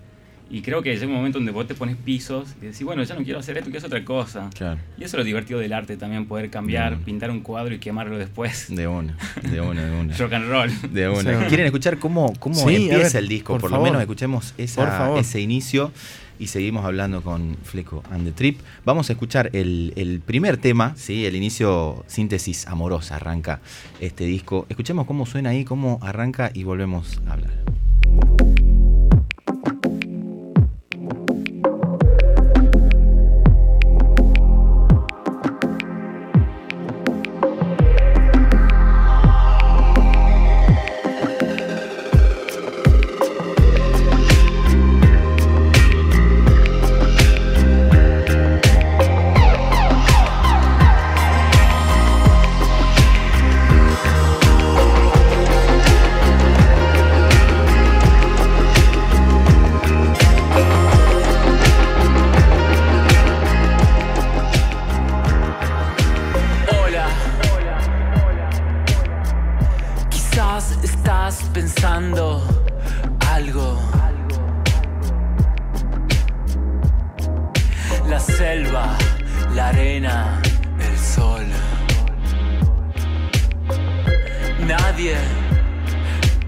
Y 0.50 0.62
creo 0.62 0.82
que 0.82 0.94
llega 0.96 1.08
un 1.08 1.14
momento 1.14 1.40
donde 1.40 1.52
vos 1.52 1.68
te 1.68 1.76
pones 1.76 1.98
pisos 1.98 2.56
y 2.62 2.66
decís, 2.68 2.84
bueno, 2.84 3.04
ya 3.04 3.16
no 3.16 3.24
quiero 3.24 3.40
hacer 3.40 3.58
esto, 3.58 3.70
quiero 3.70 3.80
hacer 3.86 3.88
otra 3.98 4.06
cosa. 4.06 4.50
Claro. 4.56 4.80
Y 4.98 5.04
eso 5.04 5.18
es 5.18 5.20
lo 5.20 5.24
divertido 5.26 5.60
del 5.60 5.74
arte 5.74 5.98
también, 5.98 6.26
poder 6.26 6.50
cambiar, 6.50 6.98
Mm. 6.98 7.04
pintar 7.04 7.32
un 7.32 7.42
cuadro 7.42 7.76
y 7.76 7.80
quemarlo 7.80 8.18
después. 8.18 8.68
De 8.74 8.88
una, 8.88 9.18
de 9.44 9.60
una, 9.60 9.84
de 9.84 10.00
una. 10.00 10.16
Rock 10.18 10.34
and 10.34 10.50
roll. 10.50 10.72
De 10.94 11.10
una. 11.10 11.40
Sí. 11.42 11.46
¿Quieren 11.50 11.66
escuchar 11.66 12.00
cómo, 12.00 12.32
cómo 12.40 12.56
Sí, 12.56 12.76
empieza 12.76 13.16
ver, 13.18 13.24
el 13.24 13.28
disco? 13.28 13.54
por 13.54 13.62
Por, 13.62 13.72
lo 13.72 13.82
menos 13.82 14.00
escuchemos 14.02 14.54
esa- 14.58 14.82
Por 14.86 14.90
favor. 14.98 15.20
ese 15.20 15.42
inicio 15.42 15.92
y 16.40 16.48
seguimos 16.48 16.86
hablando 16.86 17.22
con 17.24 17.58
Fleco 17.64 18.04
and 18.12 18.24
the 18.26 18.32
Trip. 18.32 18.60
Vamos 18.86 19.10
a 19.10 19.14
escuchar 19.14 19.50
el, 19.54 19.92
el 19.98 20.22
primer 20.22 20.56
tema, 20.58 20.94
¿sí? 20.96 21.26
el 21.26 21.36
inicio 21.36 22.06
síntesis 22.08 22.68
amorosa, 22.68 23.16
arranca 23.18 23.60
este 24.00 24.24
disco. 24.26 24.66
Escuchemos 24.70 25.08
cómo 25.08 25.26
suena 25.26 25.50
ahí, 25.50 25.66
cómo 25.66 26.00
arranca 26.02 26.52
y 26.54 26.64
volvemos 26.64 27.20
a 27.28 27.34
hablar. 27.34 27.52
Algo. 71.84 73.80
La 78.08 78.20
selva, 78.20 78.98
la 79.54 79.68
arena, 79.68 80.42
el 80.80 80.98
sol. 80.98 81.46
Nadie 84.66 85.16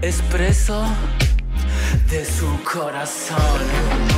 es 0.00 0.20
preso 0.22 0.84
de 2.10 2.24
su 2.24 2.62
corazón. 2.64 4.09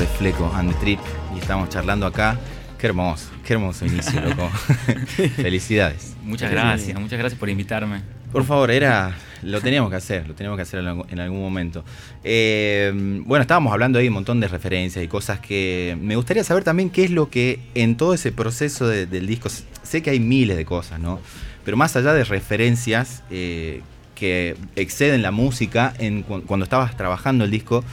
De 0.00 0.06
Fleco 0.06 0.50
and 0.54 0.72
the 0.72 0.78
Trip 0.80 0.98
y 1.34 1.38
estamos 1.38 1.68
charlando 1.68 2.06
acá. 2.06 2.38
Qué 2.78 2.86
hermoso, 2.88 3.30
qué 3.44 3.54
hermoso 3.54 3.86
inicio, 3.86 4.20
loco. 4.28 4.50
Felicidades. 5.36 6.16
Muchas 6.22 6.50
gracias, 6.50 6.98
muchas 7.00 7.18
gracias 7.18 7.38
por 7.38 7.48
invitarme. 7.48 8.02
Por 8.32 8.44
favor, 8.44 8.70
era. 8.70 9.14
Lo 9.42 9.60
teníamos 9.60 9.90
que 9.90 9.96
hacer, 9.96 10.26
lo 10.26 10.34
teníamos 10.34 10.56
que 10.56 10.62
hacer 10.62 10.80
en 10.80 10.86
algún- 10.88 11.06
en 11.10 11.20
algún 11.20 11.40
momento. 11.40 11.84
Eh, 12.24 12.92
bueno, 13.26 13.42
estábamos 13.42 13.72
hablando 13.72 13.98
ahí 13.98 14.06
de 14.06 14.08
un 14.08 14.14
montón 14.14 14.40
de 14.40 14.48
referencias 14.48 15.04
y 15.04 15.08
cosas 15.08 15.38
que. 15.38 15.96
Me 16.00 16.16
gustaría 16.16 16.42
saber 16.44 16.64
también 16.64 16.90
qué 16.90 17.04
es 17.04 17.10
lo 17.10 17.30
que 17.30 17.60
en 17.74 17.96
todo 17.96 18.14
ese 18.14 18.32
proceso 18.32 18.88
de- 18.88 19.06
del 19.06 19.26
disco. 19.26 19.48
Sé 19.82 20.02
que 20.02 20.10
hay 20.10 20.20
miles 20.20 20.56
de 20.56 20.64
cosas, 20.64 20.98
¿no? 20.98 21.20
Pero 21.64 21.76
más 21.76 21.94
allá 21.96 22.12
de 22.12 22.24
referencias 22.24 23.22
eh, 23.30 23.82
que 24.14 24.56
exceden 24.76 25.22
la 25.22 25.30
música, 25.30 25.94
en, 25.98 26.22
cu- 26.22 26.42
cuando 26.42 26.64
estabas 26.64 26.96
trabajando 26.96 27.44
el 27.44 27.50
disco, 27.50 27.84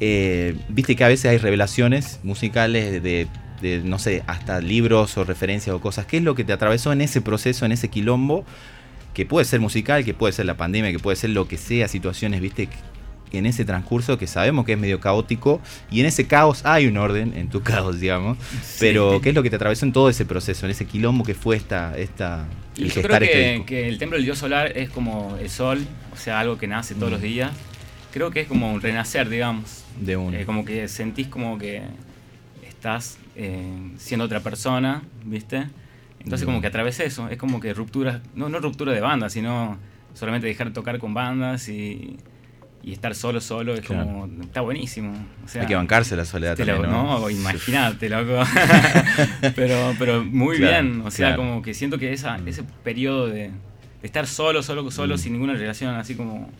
eh, 0.00 0.54
viste 0.68 0.96
que 0.96 1.04
a 1.04 1.08
veces 1.08 1.26
hay 1.30 1.38
revelaciones 1.38 2.20
musicales 2.22 3.02
de, 3.02 3.26
de, 3.60 3.80
no 3.84 3.98
sé, 3.98 4.22
hasta 4.26 4.60
libros 4.60 5.16
o 5.18 5.24
referencias 5.24 5.74
o 5.74 5.80
cosas. 5.80 6.06
¿Qué 6.06 6.18
es 6.18 6.22
lo 6.22 6.34
que 6.34 6.44
te 6.44 6.52
atravesó 6.52 6.92
en 6.92 7.00
ese 7.00 7.20
proceso, 7.20 7.64
en 7.66 7.72
ese 7.72 7.88
quilombo? 7.88 8.44
Que 9.14 9.26
puede 9.26 9.44
ser 9.44 9.60
musical, 9.60 10.04
que 10.04 10.14
puede 10.14 10.32
ser 10.32 10.46
la 10.46 10.56
pandemia, 10.56 10.92
que 10.92 10.98
puede 11.00 11.16
ser 11.16 11.30
lo 11.30 11.48
que 11.48 11.56
sea, 11.56 11.88
situaciones, 11.88 12.40
viste, 12.40 12.68
en 13.32 13.46
ese 13.46 13.64
transcurso 13.64 14.16
que 14.16 14.26
sabemos 14.26 14.64
que 14.64 14.72
es 14.72 14.78
medio 14.78 15.00
caótico 15.00 15.60
y 15.90 16.00
en 16.00 16.06
ese 16.06 16.26
caos 16.26 16.64
hay 16.64 16.86
un 16.86 16.96
orden, 16.96 17.34
en 17.36 17.48
tu 17.48 17.62
caos, 17.62 18.00
digamos. 18.00 18.38
Pero, 18.78 19.20
¿qué 19.20 19.30
es 19.30 19.34
lo 19.34 19.42
que 19.42 19.50
te 19.50 19.56
atravesó 19.56 19.84
en 19.84 19.92
todo 19.92 20.08
ese 20.08 20.24
proceso, 20.24 20.66
en 20.66 20.70
ese 20.70 20.86
quilombo 20.86 21.24
que 21.24 21.34
fue 21.34 21.56
esta, 21.56 21.96
esta 21.98 22.46
Y 22.76 22.84
el 22.84 22.92
yo 22.92 23.02
creo 23.02 23.16
este 23.16 23.64
que 23.66 23.88
el 23.88 23.98
templo 23.98 24.16
del 24.16 24.24
dios 24.24 24.38
solar 24.38 24.72
es 24.76 24.88
como 24.90 25.36
el 25.40 25.50
sol, 25.50 25.84
o 26.12 26.16
sea, 26.16 26.40
algo 26.40 26.56
que 26.56 26.66
nace 26.68 26.94
todos 26.94 27.08
Mm. 27.08 27.12
los 27.12 27.22
días. 27.22 27.50
Creo 28.12 28.30
que 28.30 28.40
es 28.40 28.48
como 28.48 28.72
un 28.72 28.80
renacer, 28.80 29.28
digamos. 29.28 29.84
De 30.00 30.16
un. 30.16 30.34
Eh, 30.34 30.44
como 30.46 30.64
que 30.64 30.88
sentís 30.88 31.28
como 31.28 31.58
que 31.58 31.82
estás 32.66 33.18
eh, 33.36 33.90
siendo 33.98 34.24
otra 34.24 34.40
persona, 34.40 35.02
¿viste? 35.24 35.66
Entonces 36.20 36.42
Mm. 36.46 36.50
como 36.50 36.60
que 36.60 36.66
a 36.66 36.70
través 36.70 36.98
de 36.98 37.06
eso, 37.06 37.28
es 37.28 37.38
como 37.38 37.60
que 37.60 37.72
ruptura, 37.74 38.20
no, 38.34 38.48
no 38.48 38.58
ruptura 38.60 38.92
de 38.92 39.00
banda, 39.00 39.28
sino 39.30 39.78
solamente 40.14 40.46
dejar 40.46 40.68
de 40.68 40.72
tocar 40.72 40.98
con 40.98 41.14
bandas 41.14 41.68
y, 41.68 42.16
y 42.82 42.92
estar 42.92 43.14
solo, 43.14 43.40
solo, 43.40 43.74
es 43.74 43.80
Claro. 43.82 44.04
como, 44.04 44.42
está 44.42 44.60
buenísimo. 44.62 45.12
O 45.44 45.48
sea, 45.48 45.62
hay 45.62 45.68
que 45.68 45.74
bancarse 45.76 46.16
la 46.16 46.24
soledad 46.24 46.56
también, 46.56 46.82
lo- 46.82 46.88
¿no? 46.88 47.20
no, 47.20 47.30
imagínate, 47.30 48.08
loco. 48.08 48.42
pero, 49.54 49.94
pero 49.98 50.24
muy 50.24 50.56
Claro, 50.58 50.82
bien. 50.88 51.00
O 51.02 51.10
sea, 51.10 51.28
claro. 51.34 51.42
como 51.42 51.62
que 51.62 51.74
siento 51.74 51.98
que 51.98 52.12
esa, 52.12 52.38
ese 52.46 52.62
periodo 52.84 53.26
de, 53.28 53.50
de 53.50 53.52
estar 54.02 54.26
solo, 54.26 54.62
solo, 54.62 54.90
solo, 54.90 55.14
Mm. 55.14 55.18
sin 55.18 55.32
ninguna 55.34 55.54
relación, 55.54 55.94
así 55.94 56.14
como 56.14 56.50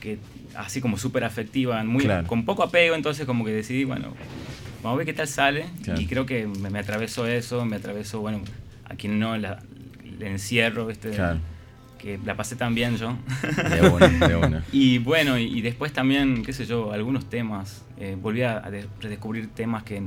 que 0.00 0.18
así 0.58 0.80
como 0.80 0.98
súper 0.98 1.24
afectiva, 1.24 1.82
muy, 1.84 2.04
Claro. 2.04 2.26
con 2.26 2.44
poco 2.44 2.62
apego, 2.62 2.94
entonces 2.94 3.26
como 3.26 3.44
que 3.44 3.52
decidí, 3.52 3.84
bueno, 3.84 4.12
vamos 4.82 4.96
a 4.96 4.98
ver 4.98 5.06
qué 5.06 5.12
tal 5.14 5.28
sale. 5.28 5.66
Claro. 5.82 6.00
Y 6.00 6.06
creo 6.06 6.26
que 6.26 6.46
me, 6.46 6.70
me 6.70 6.78
atravesó 6.78 7.26
eso, 7.26 7.64
me 7.64 7.76
atravesó, 7.76 8.20
bueno, 8.20 8.40
a 8.84 8.94
quien 8.94 9.18
no, 9.18 9.36
la, 9.36 9.62
el 10.04 10.22
encierro, 10.22 10.90
este, 10.90 11.10
Claro. 11.10 11.38
que 11.98 12.18
la 12.24 12.36
pasé 12.36 12.56
tan 12.56 12.74
bien 12.74 12.96
yo. 12.96 13.16
De 13.70 13.88
una, 13.88 14.08
de 14.28 14.36
una. 14.46 14.64
Y 14.72 14.98
bueno, 14.98 15.38
y, 15.38 15.44
y 15.58 15.60
después 15.62 15.92
también, 15.92 16.42
qué 16.44 16.52
sé 16.52 16.66
yo, 16.66 16.92
algunos 16.92 17.28
temas. 17.28 17.82
eh, 17.98 18.16
volví 18.20 18.42
a, 18.42 18.64
a 18.64 18.70
de- 18.70 18.86
redescubrir 19.00 19.48
temas 19.48 19.82
que 19.82 20.02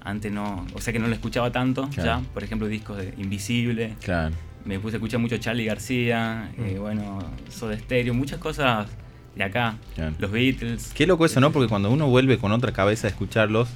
antes 0.00 0.30
no, 0.32 0.64
o 0.74 0.80
sea 0.80 0.92
que 0.92 0.98
no 1.00 1.08
lo 1.08 1.12
escuchaba 1.14 1.50
tanto 1.52 1.88
Claro. 1.90 2.22
ya. 2.22 2.32
Por 2.32 2.44
ejemplo, 2.44 2.66
discos 2.68 2.96
de 2.98 3.12
Invisible. 3.18 3.94
Claro. 4.02 4.34
Me 4.64 4.78
puse 4.78 4.96
a 4.96 4.98
escuchar 4.98 5.18
mucho 5.20 5.36
Charlie 5.38 5.64
García, 5.66 6.50
Mm. 6.56 6.64
eh, 6.64 6.78
bueno, 6.78 7.18
Soda 7.50 7.76
Stereo, 7.78 8.14
muchas 8.14 8.38
cosas 8.38 8.86
de 9.38 9.44
acá. 9.44 9.76
Los 10.18 10.30
Beatles. 10.30 10.92
Qué 10.94 11.06
loco 11.06 11.24
eso, 11.24 11.40
¿no? 11.40 11.50
Porque 11.52 11.68
cuando 11.68 11.90
uno 11.90 12.08
vuelve 12.08 12.36
con 12.38 12.52
otra 12.52 12.72
cabeza 12.72 13.06
a 13.06 13.10
escucharlos, 13.10 13.68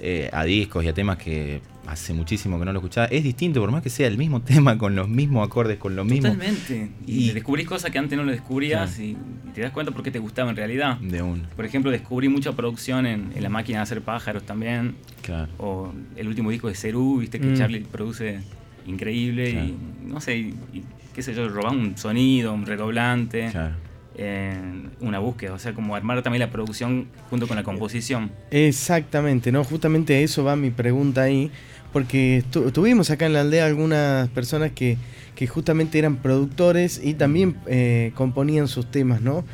eh, 0.00 0.28
a 0.32 0.44
discos 0.44 0.84
y 0.84 0.88
a 0.88 0.94
temas 0.94 1.18
que 1.18 1.60
hace 1.86 2.12
muchísimo 2.14 2.58
que 2.58 2.64
no 2.64 2.72
lo 2.72 2.78
escuchaba, 2.78 3.06
es 3.06 3.22
distinto, 3.22 3.60
por 3.60 3.70
más 3.70 3.82
que 3.82 3.90
sea 3.90 4.06
el 4.06 4.16
mismo 4.18 4.40
tema, 4.42 4.76
con 4.78 4.94
los 4.96 5.08
mismos 5.08 5.46
acordes, 5.46 5.78
con 5.78 5.94
los 5.96 6.04
mismos. 6.06 6.32
Totalmente. 6.32 6.90
Y, 7.06 7.30
Y- 7.30 7.32
descubrís 7.32 7.66
cosas 7.66 7.90
que 7.90 7.98
antes 7.98 8.16
no 8.18 8.24
lo 8.24 8.32
descubrías 8.32 8.98
y, 8.98 9.16
te 9.54 9.60
das 9.62 9.72
cuenta 9.72 9.90
por 9.92 10.02
qué 10.02 10.10
te 10.10 10.18
gustaba 10.20 10.50
en 10.50 10.56
realidad. 10.56 10.96
De 10.98 11.22
un. 11.22 11.42
Por 11.56 11.64
ejemplo, 11.64 11.90
descubrí 11.90 12.28
mucha 12.28 12.52
producción 12.52 13.04
en, 13.06 13.32
en 13.34 13.42
la 13.42 13.48
máquina 13.48 13.78
de 13.78 13.82
hacer 13.82 14.00
pájaros 14.02 14.42
también. 14.44 14.94
Claro. 15.22 15.52
o 15.58 15.92
el 16.16 16.26
último 16.28 16.50
disco 16.50 16.66
de 16.68 16.74
Cerú, 16.74 17.18
viste 17.18 17.38
que 17.38 17.46
Mm. 17.48 17.54
Charlie 17.56 17.80
produce 17.80 18.40
increíble 18.86 19.52
Claro. 19.52 19.66
y 19.68 19.74
no 20.08 20.20
sé, 20.20 20.38
y, 20.38 20.54
y 20.72 20.82
qué 21.14 21.22
sé 21.22 21.34
yo, 21.34 21.48
robar 21.48 21.72
un 21.76 21.96
sonido, 21.98 22.52
un 22.54 22.64
redoblante, 22.66 23.48
Claro. 23.52 23.74
Eh, 24.16 24.54
una 25.00 25.18
búsqueda, 25.18 25.52
o 25.54 25.58
sea, 25.58 25.72
como 25.72 25.94
armar 25.96 26.22
también 26.22 26.40
la 26.40 26.50
producción 26.50 27.06
junto 27.30 27.46
con 27.46 27.56
la 27.56 27.62
composición. 27.62 28.30
Exactamente, 28.50 29.52
¿no? 29.52 29.64
Justamente 29.64 30.22
eso 30.22 30.44
va 30.44 30.56
mi 30.56 30.70
pregunta 30.70 31.22
ahí, 31.22 31.50
porque 31.92 32.44
tu- 32.50 32.70
tuvimos 32.70 33.10
acá 33.10 33.26
en 33.26 33.32
la 33.32 33.40
aldea 33.42 33.66
algunas 33.66 34.28
personas 34.30 34.72
que, 34.72 34.96
que 35.34 35.46
justamente 35.46 35.98
eran 35.98 36.16
productores 36.16 37.00
y 37.02 37.14
también 37.14 37.56
eh, 37.66 38.12
componían 38.14 38.68
sus 38.68 38.90
temas, 38.90 39.20
¿no? 39.22 39.44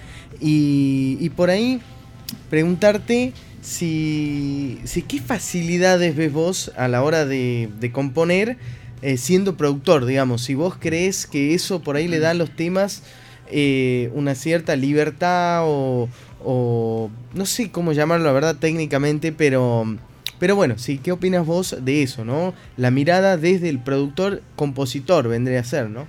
Y, 0.40 1.16
y 1.20 1.30
por 1.30 1.50
ahí 1.50 1.80
preguntarte 2.50 3.32
si, 3.62 4.78
si 4.84 5.02
qué 5.02 5.20
facilidades 5.20 6.16
ves 6.16 6.32
vos 6.32 6.72
a 6.76 6.88
la 6.88 7.02
hora 7.02 7.24
de, 7.24 7.68
de 7.80 7.92
componer 7.92 8.56
eh, 9.02 9.16
siendo 9.16 9.56
productor, 9.56 10.06
digamos, 10.06 10.42
si 10.42 10.54
vos 10.54 10.76
crees 10.78 11.26
que 11.26 11.54
eso 11.54 11.80
por 11.80 11.96
ahí 11.96 12.08
le 12.08 12.18
da 12.18 12.34
los 12.34 12.50
temas 12.50 13.02
eh, 13.50 14.10
una 14.14 14.34
cierta 14.34 14.76
libertad 14.76 15.62
o, 15.64 16.08
o 16.44 17.10
no 17.34 17.46
sé 17.46 17.70
cómo 17.70 17.92
llamarlo 17.92 18.24
la 18.26 18.32
verdad 18.32 18.56
técnicamente, 18.56 19.32
pero, 19.32 19.96
pero 20.38 20.56
bueno, 20.56 20.78
sí, 20.78 20.98
¿qué 20.98 21.12
opinas 21.12 21.44
vos 21.46 21.76
de 21.80 22.02
eso, 22.02 22.24
no? 22.24 22.54
La 22.76 22.90
mirada 22.90 23.36
desde 23.36 23.68
el 23.68 23.78
productor 23.78 24.42
compositor 24.56 25.28
vendría 25.28 25.60
a 25.60 25.64
ser, 25.64 25.88
¿no? 25.90 26.06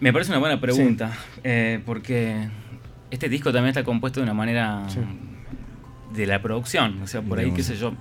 Me 0.00 0.12
parece 0.12 0.30
una 0.30 0.40
buena 0.40 0.60
pregunta, 0.60 1.12
eh, 1.42 1.80
porque 1.86 2.48
este 3.10 3.28
disco 3.28 3.52
también 3.52 3.70
está 3.70 3.82
compuesto 3.84 4.20
de 4.20 4.24
una 4.24 4.34
manera 4.34 4.84
Sí. 4.88 5.00
de 6.14 6.26
la 6.26 6.42
producción, 6.42 7.00
o 7.02 7.06
sea, 7.06 7.22
por 7.22 7.38
ahí, 7.38 7.50
qué 7.52 7.62
sé 7.62 7.76
yo, 7.76 7.94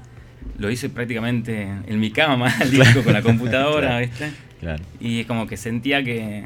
lo 0.57 0.69
hice 0.69 0.89
prácticamente 0.89 1.69
en 1.87 1.99
mi 1.99 2.11
cama, 2.11 2.53
el 2.61 2.71
disco 2.71 3.01
con 3.03 3.13
la 3.13 3.21
computadora, 3.21 3.87
Claro. 3.99 4.05
¿viste? 4.07 4.31
Claro. 4.59 4.83
Y 4.99 5.21
es 5.21 5.27
como 5.27 5.47
que 5.47 5.57
sentía 5.57 6.03
que, 6.03 6.45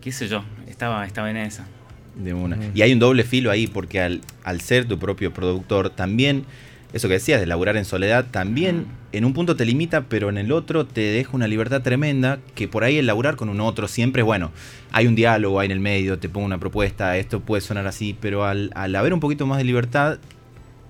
qué 0.00 0.12
sé 0.12 0.28
yo, 0.28 0.44
estaba, 0.68 1.06
estaba 1.06 1.30
en 1.30 1.36
esa. 1.38 1.66
De 2.14 2.34
una. 2.34 2.56
Mm. 2.56 2.72
Y 2.74 2.82
hay 2.82 2.92
un 2.92 2.98
doble 2.98 3.22
filo 3.24 3.50
ahí, 3.50 3.66
porque 3.66 4.00
al, 4.00 4.20
al 4.44 4.60
ser 4.60 4.86
tu 4.86 4.98
propio 4.98 5.32
productor, 5.32 5.90
también, 5.90 6.44
eso 6.92 7.06
que 7.08 7.14
decías, 7.14 7.40
de 7.40 7.46
laburar 7.46 7.76
en 7.76 7.84
soledad, 7.84 8.26
también 8.30 8.86
en 9.12 9.24
un 9.24 9.32
punto 9.34 9.56
te 9.56 9.64
limita, 9.64 10.02
pero 10.02 10.28
en 10.28 10.36
el 10.36 10.50
otro 10.52 10.84
te 10.84 11.00
deja 11.00 11.30
una 11.32 11.46
libertad 11.46 11.82
tremenda, 11.82 12.38
que 12.54 12.66
por 12.68 12.82
ahí 12.84 12.98
el 12.98 13.06
laburar 13.06 13.36
con 13.36 13.48
un 13.48 13.60
otro 13.60 13.88
siempre 13.88 14.22
es 14.22 14.26
bueno. 14.26 14.50
Hay 14.90 15.06
un 15.06 15.14
diálogo 15.14 15.60
ahí 15.60 15.66
en 15.66 15.72
el 15.72 15.80
medio, 15.80 16.18
te 16.18 16.28
pongo 16.28 16.44
una 16.46 16.58
propuesta, 16.58 17.16
esto 17.16 17.40
puede 17.40 17.60
sonar 17.60 17.86
así, 17.86 18.16
pero 18.20 18.44
al, 18.44 18.70
al 18.74 18.94
haber 18.96 19.14
un 19.14 19.20
poquito 19.20 19.46
más 19.46 19.58
de 19.58 19.64
libertad, 19.64 20.18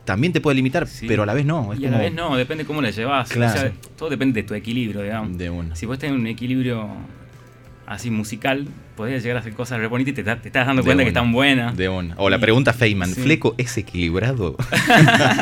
también 0.04 0.32
te 0.32 0.40
puede 0.40 0.54
limitar, 0.54 0.86
Sí. 0.86 1.06
pero 1.06 1.24
a 1.24 1.26
la 1.26 1.34
vez 1.34 1.44
no. 1.44 1.74
Es 1.74 1.80
y 1.80 1.84
a 1.86 1.90
la 1.90 1.98
vez 1.98 2.14
no, 2.14 2.34
depende 2.36 2.64
cómo 2.64 2.80
la 2.80 2.90
llevas. 2.90 3.28
Claro. 3.28 3.52
O 3.52 3.60
sea, 3.60 3.72
todo 3.96 4.08
depende 4.08 4.40
de 4.40 4.48
tu 4.48 4.54
equilibrio, 4.54 5.02
digamos. 5.02 5.36
De 5.36 5.50
una. 5.50 5.76
Si 5.76 5.84
vos 5.84 5.98
tenés 5.98 6.18
un 6.18 6.26
equilibrio 6.26 6.88
así 7.88 8.10
musical, 8.10 8.68
podés 8.96 9.22
llegar 9.22 9.38
a 9.38 9.40
hacer 9.40 9.54
cosas 9.54 9.80
re 9.80 9.86
bonitas 9.86 10.12
y 10.12 10.14
te, 10.14 10.22
te 10.22 10.48
estás 10.48 10.66
dando 10.66 10.84
cuenta 10.84 11.02
que 11.02 11.08
están 11.08 11.32
buenas. 11.32 11.76
De 11.76 11.88
una. 11.88 12.14
O 12.18 12.28
la 12.28 12.38
pregunta 12.38 12.72
Feynman, 12.72 13.10
¿Fleco 13.10 13.54
es 13.58 13.76
equilibrado? 13.78 14.56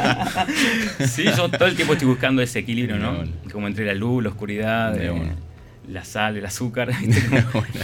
sí, 1.06 1.24
yo 1.24 1.50
todo 1.50 1.66
el 1.66 1.74
tiempo 1.74 1.94
estoy 1.94 2.08
buscando 2.08 2.42
ese 2.42 2.60
equilibrio, 2.60 2.98
¿no? 2.98 3.24
Como 3.52 3.66
entre 3.66 3.84
la 3.84 3.94
luz, 3.94 4.22
la 4.22 4.30
oscuridad, 4.30 4.96
la 5.88 6.04
sal, 6.04 6.36
el 6.36 6.46
azúcar. 6.46 6.90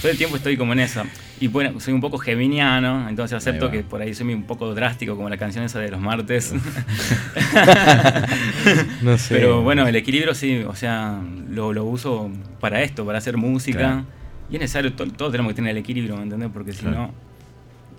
todo 0.01 0.11
el 0.11 0.19
tiempo 0.19 0.37
estoy 0.37 0.57
como 0.57 0.73
en 0.73 0.81
eso. 0.81 1.03
Y 1.41 1.47
bueno, 1.49 1.81
soy 1.81 1.95
un 1.95 2.01
poco 2.01 2.19
geminiano, 2.19 3.09
entonces 3.09 3.37
acepto 3.37 3.71
que 3.71 3.83
por 3.83 4.01
ahí 4.01 4.15
soy 4.15 4.33
un 4.33 4.45
poco 4.45 4.75
drástico, 4.75 5.17
como 5.17 5.29
la 5.29 5.37
canción 5.37 5.65
esa 5.65 5.81
de 5.81 5.91
los 5.91 6.01
martes. 6.01 6.53
no 9.03 9.19
sé. 9.19 9.35
Pero 9.35 9.63
bueno, 9.63 9.89
el 9.89 9.97
equilibrio 9.97 10.35
sí, 10.35 10.63
o 10.67 10.77
sea, 10.77 11.21
lo, 11.49 11.85
uso 11.85 12.31
para 12.61 12.83
esto, 12.83 13.05
para 13.05 13.19
hacer 13.19 13.37
música. 13.37 14.05
Y 14.53 14.57
es 14.57 14.61
necesario, 14.61 14.93
todos 14.93 15.33
tenemos 15.33 15.53
que 15.53 15.57
tener 15.57 15.71
el 15.71 15.79
equilibrio, 15.79 16.15
¿me 16.15 16.25
entiendes? 16.25 16.51
Porque 16.53 16.75
si 16.75 16.85
no 16.85 17.11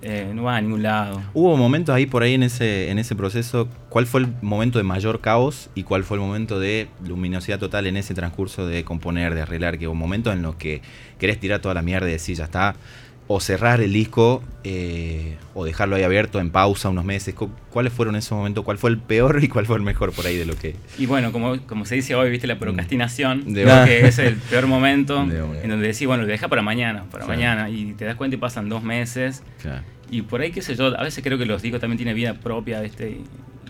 eh, 0.05 0.33
no 0.36 0.43
va 0.43 0.57
a 0.57 0.62
ningún 0.62 0.83
lado. 0.83 1.22
¿Hubo 1.33 1.55
momentos 1.55 1.95
ahí 1.95 2.05
por 2.05 2.24
ahí 2.24 2.33
en 2.33 2.43
ese, 2.43 2.91
en 2.91 3.00
ese 3.00 3.15
proceso? 3.15 3.69
¿Cuál 3.88 4.05
fue 4.05 4.22
el 4.22 4.27
momento 4.41 4.77
de 4.77 4.83
mayor 4.83 5.22
caos 5.22 5.69
y 5.75 5.83
cuál 5.83 6.03
fue 6.03 6.17
el 6.17 6.22
momento 6.22 6.60
de 6.60 6.89
luminosidad 7.07 7.57
total 7.57 7.88
en 7.88 7.95
ese 7.95 8.13
transcurso 8.13 8.67
de 8.67 8.83
componer, 8.83 9.33
de 9.33 9.41
arreglar? 9.41 9.79
Que 9.79 9.88
hubo 9.88 9.95
momentos 9.95 10.33
en 10.33 10.41
los 10.41 10.55
que 10.55 10.81
querés 11.19 11.39
tirar 11.39 11.62
toda 11.62 11.74
la 11.74 11.81
mierda 11.81 12.10
y 12.10 12.12
decir, 12.12 12.36
ya 12.36 12.43
está, 12.43 12.75
o 13.27 13.39
cerrar 13.39 13.82
el 13.82 13.94
disco 13.94 14.44
eh, 14.63 15.38
o 15.53 15.65
dejarlo 15.65 15.96
ahí 15.96 16.03
abierto 16.03 16.39
en 16.39 16.50
pausa 16.50 16.89
unos 16.89 17.06
meses. 17.06 17.36
¿Cuáles 17.72 17.94
fueron 17.94 18.15
esos 18.15 18.38
momentos? 18.38 18.63
¿Cuál 18.63 18.77
fue 18.77 18.89
el 18.89 18.98
peor 18.98 19.44
y 19.44 19.48
cuál 19.48 19.65
fue 19.65 19.77
el 19.77 19.84
mejor 19.84 20.12
por 20.12 20.25
ahí 20.25 20.38
de 20.38 20.46
lo 20.46 20.56
que... 20.56 20.75
Y 20.98 21.06
bueno, 21.06 21.32
como, 21.32 21.60
como 21.65 21.86
se 21.86 21.96
dice 21.96 22.15
hoy, 22.15 22.30
viste 22.30 22.48
la 22.48 22.60
procrastinación, 22.60 23.44
mm. 23.48 23.53
que 23.86 24.08
es 24.08 24.20
el 24.20 24.36
peor 24.36 24.68
momento 24.68 25.22
en 25.22 25.70
donde 25.70 25.88
decís, 25.88 26.08
bueno, 26.08 26.24
lo 26.24 26.30
deja 26.30 26.48
para 26.48 26.62
mañana, 26.62 27.06
para 27.12 27.25
mañana, 27.25 27.70
y 27.70 27.94
te 27.94 28.06
das 28.06 28.15
cuenta 28.15 28.36
y 28.36 28.39
pasan 28.39 28.70
dos 28.70 28.84
meses. 28.84 29.44
Y 30.10 30.22
por 30.24 30.42
ahí, 30.42 30.51
qué 30.51 30.62
sé 30.62 30.75
yo, 30.75 30.98
a 30.98 31.03
veces 31.03 31.24
creo 31.24 31.38
que 31.38 31.46
los 31.46 31.62
discos 31.62 31.82
también 31.82 31.98
tienen 31.98 32.15
vida 32.15 32.36
propia, 32.36 32.82
¿viste? 32.82 33.10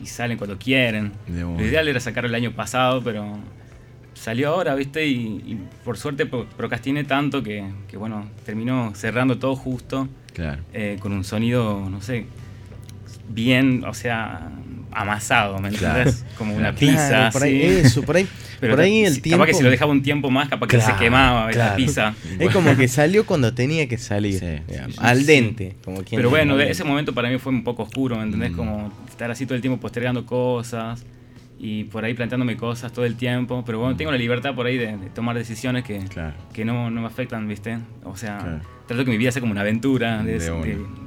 Y, 0.02 0.06
salen 0.06 0.38
cuando 0.38 0.58
quieren. 0.58 1.14
Lo 1.30 1.64
ideal 1.64 1.88
era 1.88 2.02
sacarlo 2.02 2.28
el 2.28 2.36
año 2.36 2.52
pasado, 2.52 3.02
pero 3.02 3.38
salió 4.14 4.50
ahora, 4.50 4.76
¿viste? 4.76 5.06
Y, 5.06 5.60
por 5.84 5.98
suerte 5.98 6.26
procrastiné 6.26 7.04
tanto 7.04 7.44
que, 7.44 7.64
bueno, 7.98 8.30
terminó 8.46 8.94
cerrando 8.96 9.38
todo 9.38 9.56
justo. 9.56 10.08
Claro. 10.34 10.64
Eh, 10.74 10.98
con 11.00 11.14
un 11.14 11.24
sonido, 11.24 11.88
no 11.90 12.02
sé, 12.02 12.26
bien, 13.30 13.84
o 13.86 13.94
sea, 13.94 14.50
amasado, 14.92 15.60
¿me 15.60 15.70
entiendes? 15.70 16.26
Como 16.38 16.56
una 16.56 16.74
pizza. 16.74 17.30
por 17.32 17.44
ahí, 17.44 17.62
eso, 17.62 18.02
por 18.02 18.16
ahí. 18.16 18.28
Pero 18.60 18.76
por 18.76 18.82
ahí 18.82 19.04
el 19.04 19.22
tiempo. 19.22 19.40
Capaz 19.40 19.48
que 19.48 19.58
si 19.58 19.64
lo 19.64 19.70
dejaba 19.70 19.92
un 19.92 20.02
tiempo 20.02 20.32
más, 20.32 20.48
capaz 20.48 20.68
que 20.68 20.80
se 20.80 20.96
quemaba 20.96 21.52
la 21.52 21.76
pizza. 21.76 22.16
Es 22.40 22.50
como 22.52 22.76
que 22.78 22.88
salió 22.88 23.26
cuando 23.26 23.54
tenía 23.54 23.88
que 23.88 23.98
salir. 23.98 24.64
al 24.98 25.26
dente. 25.26 25.76
Como 25.84 26.02
Pero 26.04 26.30
bueno, 26.30 26.60
ese 26.60 26.84
momento 26.84 27.14
para 27.14 27.30
mí 27.30 27.38
fue 27.40 27.52
un 27.52 27.64
poco 27.64 27.84
oscuro, 27.84 28.16
¿me 28.16 28.24
entendés? 28.24 28.52
Mm. 28.52 28.56
Como 28.56 28.94
estar 29.10 29.30
así 29.30 29.46
todo 29.46 29.56
el 29.56 29.62
tiempo 29.62 29.80
postergando 29.80 30.26
cosas 30.26 31.04
y 31.66 31.86
por 31.86 32.04
ahí 32.04 32.14
planteándome 32.14 32.58
cosas 32.58 32.92
todo 32.92 33.06
el 33.06 33.16
tiempo. 33.16 33.64
Pero 33.66 33.80
bueno, 33.80 33.96
mm. 33.96 33.98
tengo 33.98 34.12
la 34.12 34.18
libertad 34.18 34.54
por 34.54 34.66
ahí 34.66 34.78
de, 34.78 34.98
tomar 35.16 35.38
decisiones 35.38 35.86
que, 35.86 36.04
que 36.52 36.66
no, 36.66 36.92
no, 36.92 37.00
me 37.00 37.08
afectan, 37.08 37.48
¿viste? 37.48 37.80
O 38.04 38.18
sea 38.18 38.62
trato 38.88 39.06
que 39.06 39.12
mi 39.12 39.18
vida 39.18 39.32
sea 39.32 39.40
como 39.40 39.52
una 39.52 39.62
aventura, 39.62 40.24
de, 40.24 40.40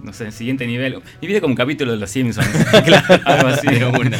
no 0.02 0.12
sé, 0.12 0.30
siguiente 0.32 0.66
nivel. 0.66 1.00
Mi 1.20 1.28
vida 1.28 1.40
como 1.40 1.52
un 1.52 1.56
capítulo 1.56 1.92
de 1.92 1.98
Los 1.98 2.10
Simpsons, 2.10 2.48
claro, 2.84 3.20
algo 3.24 3.48
así 3.48 3.66
de 3.66 3.84
una. 3.84 4.18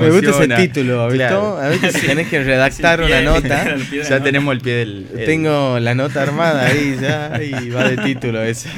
Me 0.00 0.10
gusta 0.10 0.30
ese 0.30 0.48
título, 0.68 1.02
A 1.02 1.68
veces 1.68 2.00
tenés 2.04 2.28
que 2.28 2.42
redactar 2.42 3.02
una 3.02 3.20
nota. 3.22 3.76
ya 4.08 4.22
tenemos 4.22 4.52
el 4.54 4.60
pie 4.60 4.74
del... 4.74 5.06
Tengo 5.26 5.78
la 5.78 5.94
nota 5.94 6.22
armada 6.22 6.66
ahí 6.66 6.96
ya 7.00 7.40
y 7.42 7.70
va 7.70 7.88
de 7.88 7.98
título 7.98 8.42
ese. 8.42 8.68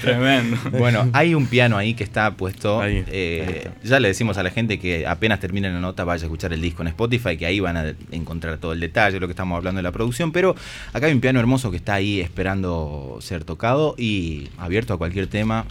Tremendo. 0.00 0.56
Bueno, 0.78 1.08
hay 1.12 1.34
un 1.34 1.46
piano 1.46 1.76
ahí 1.76 1.94
que 1.94 2.04
está 2.04 2.30
puesto. 2.32 2.82
Eh, 2.84 3.68
ya 3.82 4.00
le 4.00 4.08
decimos 4.08 4.38
a 4.38 4.42
la 4.42 4.50
gente 4.50 4.78
que 4.78 5.06
apenas 5.06 5.40
termine 5.40 5.70
la 5.70 5.80
nota 5.80 6.04
vaya 6.04 6.22
a 6.22 6.26
escuchar 6.26 6.52
el 6.52 6.60
disco 6.60 6.82
en 6.82 6.88
Spotify, 6.88 7.36
que 7.36 7.46
ahí 7.46 7.60
van 7.60 7.76
a 7.76 7.94
encontrar 8.10 8.58
todo 8.58 8.72
el 8.72 8.80
detalle, 8.80 9.20
lo 9.20 9.26
que 9.26 9.32
estamos 9.32 9.56
hablando 9.56 9.78
de 9.78 9.82
la 9.82 9.92
producción. 9.92 10.32
Pero 10.32 10.54
acá 10.92 11.06
hay 11.06 11.12
un 11.12 11.20
piano 11.20 11.40
hermoso 11.40 11.70
que 11.70 11.76
está 11.76 11.94
ahí 11.94 12.20
esperando 12.20 13.18
tocado 13.42 13.96
y 13.98 14.50
abierto 14.58 14.94
a 14.94 14.98
cualquier 14.98 15.26
tema. 15.26 15.64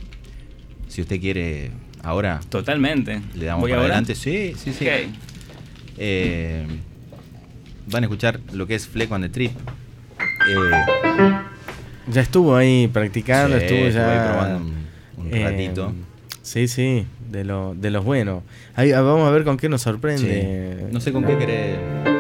Si 0.90 1.02
usted 1.02 1.22
quiere 1.22 1.72
ahora. 2.04 2.42
Totalmente. 2.50 3.22
Le 3.36 3.46
damos 3.46 3.70
para 3.70 3.82
adelante. 3.82 4.16
Sí, 4.16 4.54
sí, 4.58 4.74
sí. 4.74 4.86
Eh, 5.98 6.66
van 7.90 8.04
a 8.04 8.06
escuchar 8.06 8.40
lo 8.52 8.68
que 8.68 8.76
es 8.76 8.88
Fleck 8.88 9.12
on 9.12 9.22
the 9.22 9.30
Trip. 9.30 9.52
Eh, 10.22 11.32
ya 12.08 12.22
estuvo 12.22 12.56
ahí 12.56 12.90
practicando, 12.92 13.56
estuvo 13.56 13.88
ya. 13.88 14.32
probando 14.32 14.72
un, 15.18 15.34
eh, 15.34 15.44
ratito. 15.44 15.94
Sí, 16.42 16.68
sí, 16.68 17.06
de, 17.32 17.46
lo, 17.46 17.74
de 17.74 17.90
los 17.90 18.04
buenos. 18.04 18.44
Ahí, 18.76 18.92
vamos 18.92 19.28
a 19.28 19.32
ver 19.32 19.46
con 19.46 19.58
qué 19.58 19.70
nos 19.70 19.82
sorprende. 19.82 20.88
No 20.92 21.00
sé 21.00 21.14
con 21.14 21.24
qué 21.24 21.38
querés. 21.38 22.13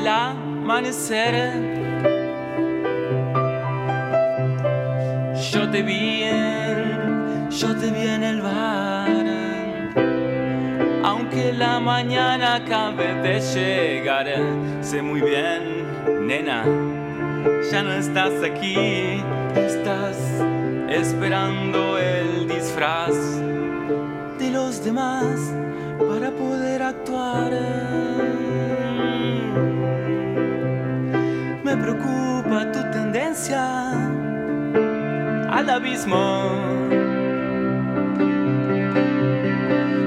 Hasta 0.00 0.32
el 0.34 0.62
amanecer. 0.62 1.52
Yo 5.52 5.70
te 5.70 5.82
vi 5.82 6.22
en, 6.22 7.50
yo 7.50 7.76
te 7.76 7.90
vi 7.90 8.08
en 8.08 8.22
el 8.22 8.40
bar. 8.40 9.10
Aunque 11.02 11.52
la 11.52 11.80
mañana 11.80 12.56
acabe 12.56 13.14
de 13.22 13.40
llegar, 13.40 14.26
sé 14.80 15.02
muy 15.02 15.20
bien, 15.20 16.26
nena 16.26 16.64
ya 17.70 17.82
no 17.82 17.92
estás 17.92 18.32
aquí, 18.42 19.22
estás 19.56 20.18
esperando 20.88 21.96
el 21.98 22.46
disfraz 22.46 23.16
de 24.38 24.50
los 24.50 24.84
demás 24.84 25.54
para 25.98 26.30
poder 26.30 26.82
actuar. 26.82 27.50
Preocupa 31.82 32.72
tu 32.72 32.80
tendencia 32.90 33.90
al 35.50 35.70
abismo. 35.70 36.50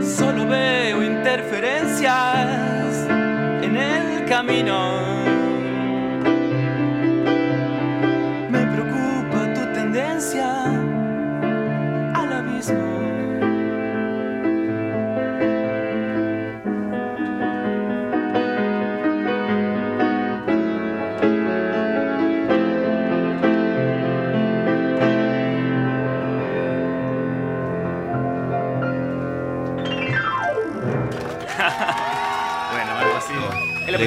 Solo 0.01 0.47
veo 0.47 1.03
interferencias 1.03 3.07
en 3.61 3.77
el 3.77 4.25
camino. 4.25 5.12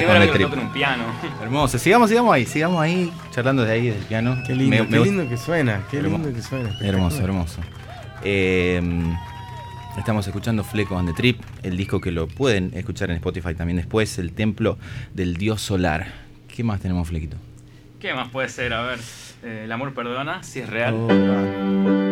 Un 0.05 0.73
piano. 0.73 1.03
Hermoso. 1.41 1.77
Sigamos, 1.77 2.09
sigamos 2.09 2.33
ahí, 2.33 2.45
sigamos 2.45 2.81
ahí, 2.81 3.11
charlando 3.31 3.63
de 3.63 3.71
ahí 3.71 3.89
del 3.89 4.03
piano. 4.03 4.37
Qué 4.45 4.55
lindo, 4.55 4.87
qué 4.87 4.99
lindo 4.99 5.27
que 5.27 5.37
suena, 5.37 5.83
qué 5.89 6.01
lindo 6.01 6.33
que 6.33 6.41
suena. 6.41 6.75
Hermoso, 6.81 7.23
hermoso. 7.23 7.61
Eh, 8.23 8.81
estamos 9.97 10.25
escuchando 10.27 10.63
Fleco 10.63 10.95
on 10.95 11.05
the 11.05 11.13
Trip, 11.13 11.41
el 11.63 11.77
disco 11.77 12.01
que 12.01 12.11
lo 12.11 12.27
pueden 12.27 12.71
escuchar 12.73 13.09
en 13.09 13.17
Spotify 13.17 13.53
también 13.53 13.77
después, 13.77 14.17
El 14.17 14.33
Templo 14.33 14.77
del 15.13 15.35
Dios 15.37 15.61
Solar. 15.61 16.07
¿Qué 16.53 16.63
más 16.63 16.79
tenemos, 16.81 17.07
Flequito? 17.07 17.37
¿Qué 17.99 18.13
más 18.13 18.29
puede 18.29 18.49
ser? 18.49 18.73
A 18.73 18.81
ver, 18.81 18.99
eh, 19.43 19.61
El 19.65 19.71
amor 19.71 19.93
perdona, 19.93 20.43
si 20.43 20.59
es 20.59 20.69
real. 20.69 20.93
Oh, 20.95 22.06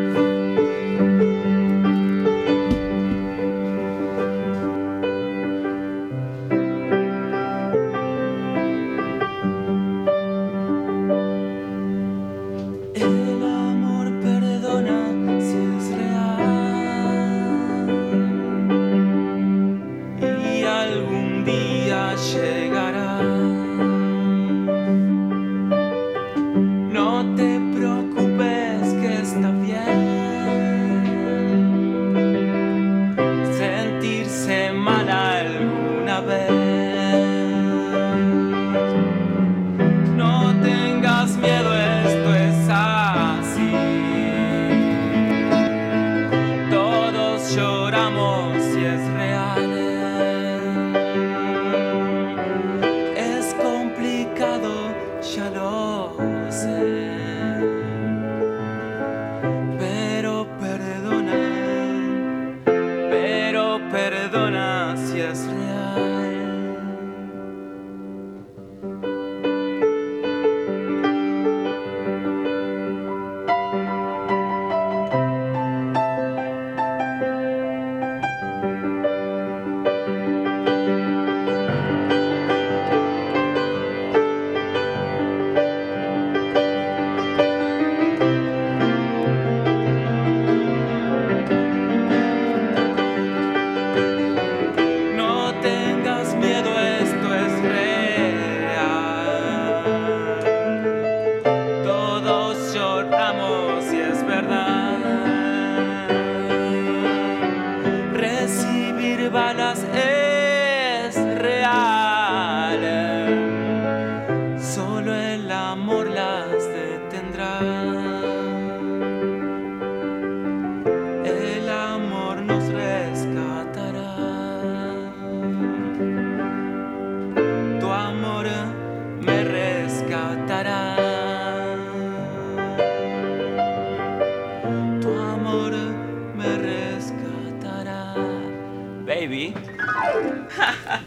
Baby. 139.27 139.53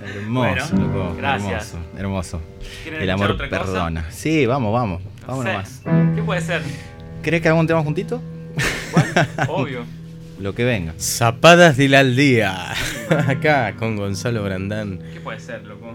Hermoso, 0.02 0.74
Bueno, 0.74 0.92
loco. 0.92 1.14
gracias. 1.16 1.74
Hermoso, 1.74 1.98
hermoso. 1.98 2.42
¿Quieren 2.82 3.02
El 3.02 3.10
amor 3.10 3.30
otra 3.32 3.48
cosa? 3.48 3.62
perdona. 3.62 4.06
Sí, 4.10 4.46
vamos, 4.46 4.72
vamos. 4.72 5.02
No 5.02 5.26
Vamos 5.26 5.44
sé. 5.44 5.52
nomás. 5.52 5.82
¿Qué 6.16 6.22
puede 6.22 6.40
ser? 6.40 6.62
¿Querés 7.22 7.40
que 7.42 7.48
hagamos 7.48 7.62
un 7.62 7.66
tema 7.68 7.82
juntito? 7.82 8.20
¿Cuál? 8.92 9.28
Obvio. 9.48 9.84
Lo 10.40 10.54
que 10.54 10.64
venga. 10.64 10.94
Zapadas 10.98 11.76
del 11.76 11.94
Aldía. 11.94 12.72
Acá 13.28 13.74
con 13.76 13.96
Gonzalo 13.96 14.42
Brandán. 14.44 15.00
¿Qué 15.12 15.20
puede 15.20 15.40
ser, 15.40 15.64
loco? 15.66 15.94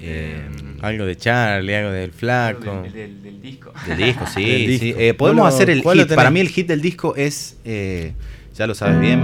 Eh, 0.00 0.40
Algo 0.82 1.04
de 1.06 1.16
Charlie, 1.16 1.74
algo 1.74 1.90
del 1.90 2.12
Flaco. 2.12 2.82
Del, 2.82 2.92
del- 2.92 3.22
del 3.22 3.42
disco. 3.42 3.72
del 3.86 3.96
disco, 3.98 4.24
sí. 4.26 4.44
Del 4.66 4.78
sí. 4.78 4.94
Eh, 4.96 5.14
podemos 5.14 5.42
¿Cuál 5.42 5.50
lo- 5.50 5.56
hacer 5.56 5.70
el 5.70 5.82
hit. 5.82 6.14
Para 6.14 6.30
mí 6.30 6.40
el 6.40 6.48
hit 6.48 6.66
del 6.68 6.80
disco 6.80 7.14
es. 7.16 7.56
eh, 7.64 8.12
ya 8.54 8.66
lo 8.66 8.74
sabes 8.74 8.98
bien. 9.00 9.22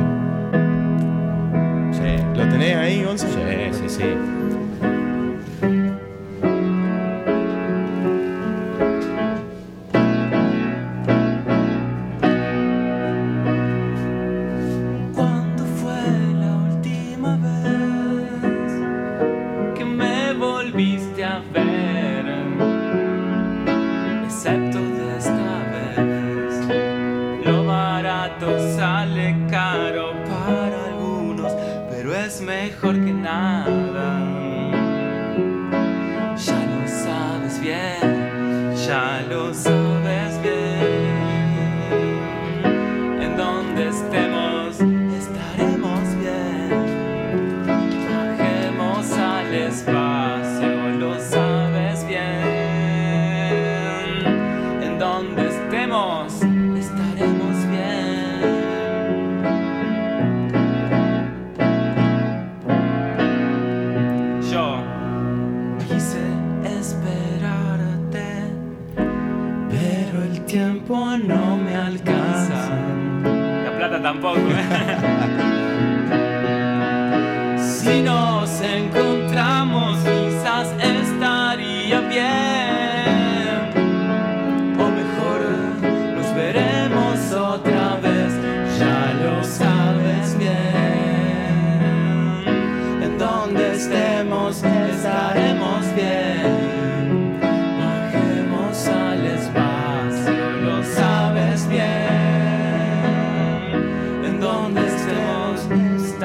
Sí. 2.55 2.61
¿Lo 2.61 2.61
tenés 2.61 2.77
ahí, 2.77 3.03
Gonzalo? 3.03 3.35
Sí, 3.35 3.89
sí, 3.89 3.89
sí. 3.89 4.34
Bien, 37.65 38.75
ya 38.87 39.25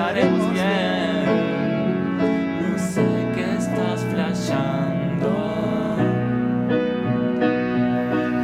estaremos 0.09 0.53
bien. 0.53 1.25
No 2.61 2.77
sé 2.79 3.05
qué 3.35 3.45
estás 3.59 4.03
flasheando. 4.11 5.31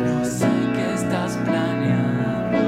No 0.05 0.25
sé 0.25 0.47
qué 0.75 0.93
estás 0.93 1.37
planeando. 1.43 2.59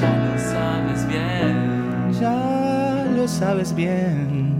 Ya 0.00 0.12
lo 0.26 0.38
sabes 0.38 1.06
bien. 1.06 1.56
Ya 2.20 3.06
lo 3.16 3.28
sabes 3.28 3.72
bien. 3.72 4.58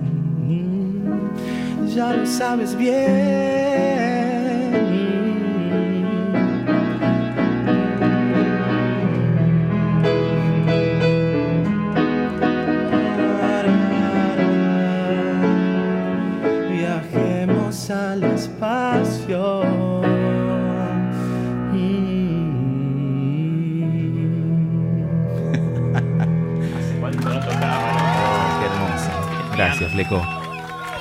Ya 1.92 2.12
lo 2.12 2.26
sabes 2.26 2.76
bien. 2.76 4.09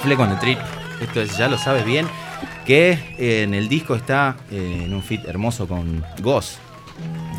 Fleco 0.10 0.26
en 0.26 0.32
el 0.32 0.40
trip. 0.40 0.58
Esto 1.02 1.22
es 1.22 1.38
Ya 1.38 1.48
lo 1.48 1.60
sabes 1.60 1.86
bien. 1.86 2.08
Que 2.66 2.98
eh, 3.20 3.44
en 3.44 3.54
el 3.54 3.70
disco 3.70 3.94
está 3.94 4.38
eh, 4.50 4.82
en 4.86 4.92
un 4.96 5.04
fit 5.04 5.24
hermoso 5.26 5.68
con 5.68 6.04
Goss. 6.24 6.58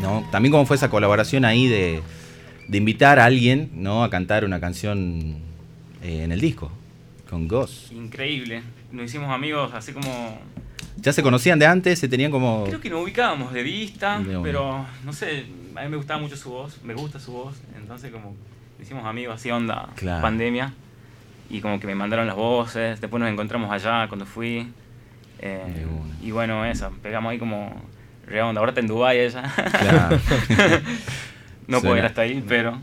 ¿no? 0.01 0.25
También 0.31 0.53
como 0.53 0.65
fue 0.65 0.77
esa 0.77 0.89
colaboración 0.89 1.43
ahí 1.43 1.67
de, 1.67 2.01
de 2.69 2.77
invitar 2.77 3.19
a 3.19 3.25
alguien 3.25 3.71
¿no? 3.73 4.05
a 4.05 4.09
cantar 4.09 4.45
una 4.45 4.61
canción 4.61 5.35
eh, 6.01 6.21
en 6.23 6.31
el 6.31 6.39
disco. 6.39 6.71
Con 7.29 7.49
Goss. 7.49 7.91
Increíble. 7.91 8.63
Nos 8.89 9.07
hicimos 9.07 9.29
amigos 9.29 9.73
así 9.73 9.91
como. 9.91 10.39
Ya 10.95 11.11
se 11.11 11.21
conocían 11.21 11.59
de 11.59 11.65
antes, 11.65 11.99
se 11.99 12.07
tenían 12.07 12.31
como... 12.31 12.63
Creo 12.67 12.79
que 12.79 12.89
nos 12.89 13.03
ubicábamos 13.03 13.51
de 13.51 13.63
vista, 13.63 14.17
De 14.19 14.39
pero 14.41 14.85
no 15.03 15.11
sé, 15.11 15.45
a 15.75 15.81
mí 15.83 15.89
me 15.89 15.97
gustaba 15.97 16.21
mucho 16.21 16.37
su 16.37 16.51
voz, 16.51 16.77
me 16.85 16.93
gusta 16.93 17.19
su 17.19 17.33
voz, 17.33 17.55
entonces 17.77 18.11
como 18.11 18.33
hicimos 18.81 19.03
amigos 19.05 19.35
así 19.35 19.51
onda 19.51 19.89
Claro. 19.97 20.21
pandemia 20.21 20.73
y 21.51 21.61
como 21.61 21.79
que 21.79 21.87
me 21.87 21.95
mandaron 21.95 22.27
las 22.27 22.35
voces, 22.35 23.01
después 23.01 23.19
nos 23.19 23.29
encontramos 23.29 23.71
allá 23.71 24.07
cuando 24.07 24.25
fui. 24.25 24.67
Eh, 25.39 25.85
y 26.21 26.31
bueno, 26.31 26.65
eso, 26.65 26.91
pegamos 27.01 27.31
ahí 27.31 27.37
como 27.37 27.81
re 28.27 28.41
onda. 28.41 28.59
Ahora 28.59 28.71
está 28.71 28.81
en 28.81 28.87
Dubái 28.87 29.19
ella. 29.19 29.43
Claro. 29.79 30.19
no 31.67 31.81
puedo 31.81 31.97
ir 31.97 32.05
hasta 32.05 32.21
ahí, 32.21 32.43
pero... 32.47 32.79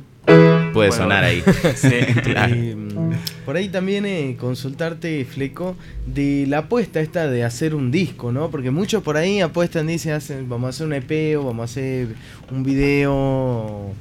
Puede 0.73 0.93
sonar 0.93 1.25
ahí. 1.25 1.43
sí, 1.75 1.89
claro. 2.23 2.55
Mm, 2.55 3.13
por 3.45 3.57
ahí 3.57 3.69
también 3.69 4.07
eh, 4.07 4.37
consultarte, 4.39 5.25
Fleco, 5.25 5.77
de 6.07 6.45
la 6.47 6.59
apuesta 6.59 7.01
esta 7.01 7.29
de 7.29 7.45
hacer 7.45 7.75
un 7.75 7.91
disco, 7.91 8.33
¿no? 8.33 8.51
Porque 8.51 8.71
muchos 8.71 9.03
por 9.03 9.17
ahí 9.17 9.41
apuestan, 9.41 9.87
dicen, 9.87 10.13
hacen, 10.13 10.49
vamos 10.49 10.67
a 10.67 10.71
hacer 10.71 10.87
un 10.87 10.93
EP 10.93 11.39
o 11.39 11.45
vamos 11.45 11.63
a 11.63 11.65
hacer 11.65 12.09
un 12.51 12.63
video 12.63 13.93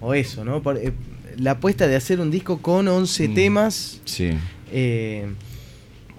o, 0.00 0.14
eso, 0.14 0.44
¿no? 0.44 0.62
Eh, 0.74 0.92
la 1.36 1.52
apuesta 1.52 1.86
de 1.86 1.96
hacer 1.96 2.20
un 2.20 2.30
disco 2.30 2.58
con 2.58 2.88
11 2.88 3.28
mm, 3.28 3.34
temas. 3.34 4.00
Sí. 4.04 4.32
Eh, 4.72 5.26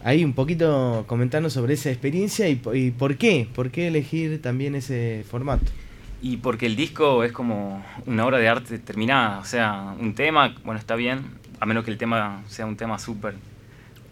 ahí 0.04 0.24
un 0.24 0.34
poquito 0.34 1.06
comentarnos 1.08 1.54
sobre 1.54 1.74
esa 1.74 1.90
experiencia 1.90 2.48
y, 2.48 2.56
por 2.56 3.18
qué, 3.18 3.48
por 3.54 3.72
qué 3.72 3.88
elegir 3.88 4.42
también 4.42 4.76
ese 4.76 5.26
formato. 5.30 5.66
Y 6.22 6.38
porque 6.38 6.66
el 6.66 6.76
disco 6.76 7.24
es 7.24 7.32
como 7.32 7.84
una 8.06 8.26
obra 8.26 8.38
de 8.40 8.48
arte 8.48 8.80
terminada, 8.80 9.40
o 9.40 9.46
sea, 9.46 9.96
un 10.00 10.16
tema, 10.16 10.56
bueno, 10.64 10.80
está 10.80 10.96
bien, 10.96 11.26
a 11.60 11.66
menos 11.66 11.84
que 11.84 11.92
el 11.92 11.98
tema 11.98 12.44
sea 12.48 12.66
un 12.66 12.76
tema 12.76 12.98
súper 12.98 13.36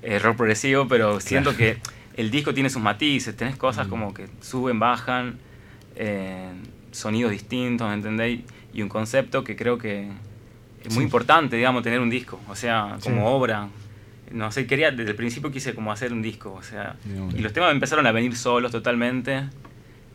error 0.03 0.33
eh, 0.33 0.37
progresivo, 0.37 0.87
pero 0.87 1.19
siento 1.19 1.55
que 1.55 1.77
el 2.15 2.29
disco 2.29 2.53
tiene 2.53 2.69
sus 2.69 2.81
matices, 2.81 3.35
tenés 3.35 3.55
cosas 3.55 3.87
mm. 3.87 3.89
como 3.89 4.13
que 4.13 4.27
suben, 4.41 4.79
bajan, 4.79 5.39
eh, 5.95 6.51
sonidos 6.91 7.31
distintos, 7.31 7.87
¿me 7.87 7.95
entendéis? 7.95 8.41
Y 8.73 8.81
un 8.81 8.89
concepto 8.89 9.43
que 9.43 9.55
creo 9.55 9.77
que 9.77 10.09
es 10.87 10.93
muy 10.93 11.03
importante, 11.03 11.55
digamos, 11.55 11.83
tener 11.83 11.99
un 11.99 12.09
disco, 12.09 12.39
o 12.47 12.55
sea, 12.55 12.97
como 13.03 13.27
obra, 13.27 13.67
no 14.31 14.51
sé, 14.51 14.67
quería, 14.67 14.91
desde 14.91 15.11
el 15.11 15.15
principio 15.15 15.51
quise 15.51 15.73
como 15.73 15.91
hacer 15.91 16.13
un 16.13 16.21
disco, 16.21 16.53
o 16.53 16.63
sea, 16.63 16.95
y 17.35 17.39
los 17.39 17.53
temas 17.53 17.71
empezaron 17.71 18.05
a 18.07 18.11
venir 18.11 18.35
solos 18.35 18.71
totalmente, 18.71 19.43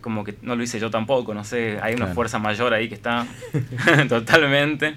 como 0.00 0.24
que 0.24 0.35
no 0.42 0.56
lo 0.56 0.62
hice 0.62 0.80
yo 0.80 0.90
tampoco, 0.90 1.35
no 1.35 1.44
sé, 1.44 1.78
hay 1.83 1.94
una 1.94 2.09
fuerza 2.09 2.38
mayor 2.38 2.72
ahí 2.72 2.88
que 2.88 2.94
está 2.94 3.26
totalmente. 4.09 4.94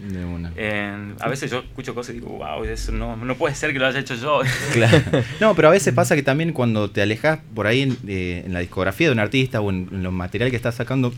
a 1.19 1.29
veces 1.29 1.51
yo 1.51 1.59
escucho 1.59 1.93
cosas 1.93 2.15
y 2.15 2.19
digo, 2.19 2.38
wow, 2.38 2.63
eso 2.63 2.91
no, 2.91 3.15
no 3.15 3.36
puede 3.36 3.55
ser 3.55 3.73
que 3.73 3.79
lo 3.79 3.88
haya 3.88 3.99
hecho 3.99 4.15
yo. 4.15 4.41
claro. 4.73 5.01
No, 5.39 5.55
pero 5.55 5.67
a 5.67 5.71
veces 5.71 5.93
pasa 5.93 6.15
que 6.15 6.23
también 6.23 6.53
cuando 6.53 6.89
te 6.89 7.01
alejas 7.01 7.39
por 7.53 7.67
ahí 7.67 7.81
en, 7.81 7.97
eh, 8.07 8.45
la 8.47 8.59
discografía 8.59 9.07
de 9.07 9.13
un 9.13 9.19
artista 9.19 9.62
o 9.62 9.69
en, 9.69 10.03
los 10.03 10.13
materiales 10.13 10.51
que 10.51 10.57
estás 10.57 10.75
sacando, 10.75 11.13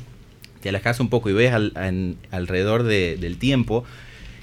te 0.61 0.69
alejas 0.69 0.99
un 0.99 1.09
poco 1.09 1.29
y 1.29 1.33
ves 1.33 1.53
alrededor 2.31 2.83
del 2.83 3.37
tiempo 3.37 3.85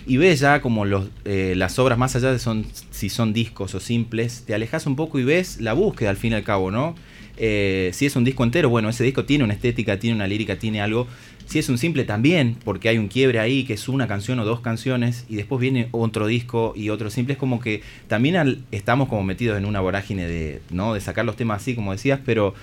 y 0.07 0.17
ves 0.17 0.41
ya 0.41 0.61
como 0.61 0.85
los, 0.85 1.09
eh, 1.25 1.55
las 1.57 1.79
obras 1.79 1.99
más 1.99 2.17
allá 2.17 2.33
de 2.33 2.39
son, 2.39 2.67
si 2.91 3.09
son 3.09 3.33
discos 3.33 3.75
o 3.75 3.81
simples, 3.81 4.45
te 4.47 4.55
alejas 4.55 4.87
un 4.87 4.97
poco 4.97 5.19
y 5.19 5.25
ves 5.25 5.61
la 5.61 5.73
búsqueda 5.73 6.11
al 6.11 6.17
fin 6.17 6.33
y 6.33 6.37
al 6.37 6.45
cabo, 6.45 6.71
¿no? 6.71 6.95
Eh, 7.37 7.91
si 7.93 8.07
es 8.07 8.17
un 8.17 8.25
disco 8.25 8.45
entero, 8.45 8.69
bueno, 8.69 8.89
ese 8.89 9.05
disco 9.05 9.25
tiene 9.25 9.45
una 9.45 9.55
estética, 9.55 9.99
tiene 9.99 10.17
una 10.17 10.27
lírica, 10.27 10.57
tiene 10.57 10.81
algo. 10.81 11.07
Si 11.47 11.59
es 11.59 11.69
un 11.69 11.79
simple 11.79 12.05
también, 12.05 12.57
porque 12.65 12.89
hay 12.89 12.99
un 12.99 13.09
quiebre 13.09 13.39
ahí 13.39 13.65
que 13.65 13.75
es 13.75 13.89
una 13.89 14.07
canción 14.07 14.39
o 14.39 14.45
dos 14.45 14.61
canciones 14.61 15.27
y 15.29 15.37
después 15.37 15.61
viene 15.61 15.89
otro 15.93 16.27
disco 16.27 16.73
y 16.77 16.91
otro 16.91 17.11
simple. 17.11 17.35
Es 17.35 17.39
como 17.39 17.61
que 17.61 17.83
también 18.07 18.65
estamos 18.71 19.09
como 19.09 19.23
metidos 19.23 19.59
en 19.59 19.65
una 19.65 19.81
vorágine 19.81 20.27
de, 20.27 20.63
¿no? 20.71 20.95
de 20.95 21.01
sacar 21.01 21.25
los 21.25 21.37
temas 21.37 21.63
así, 21.63 21.75
como 21.75 21.93
decías, 21.93 22.21
pero, 22.25 22.55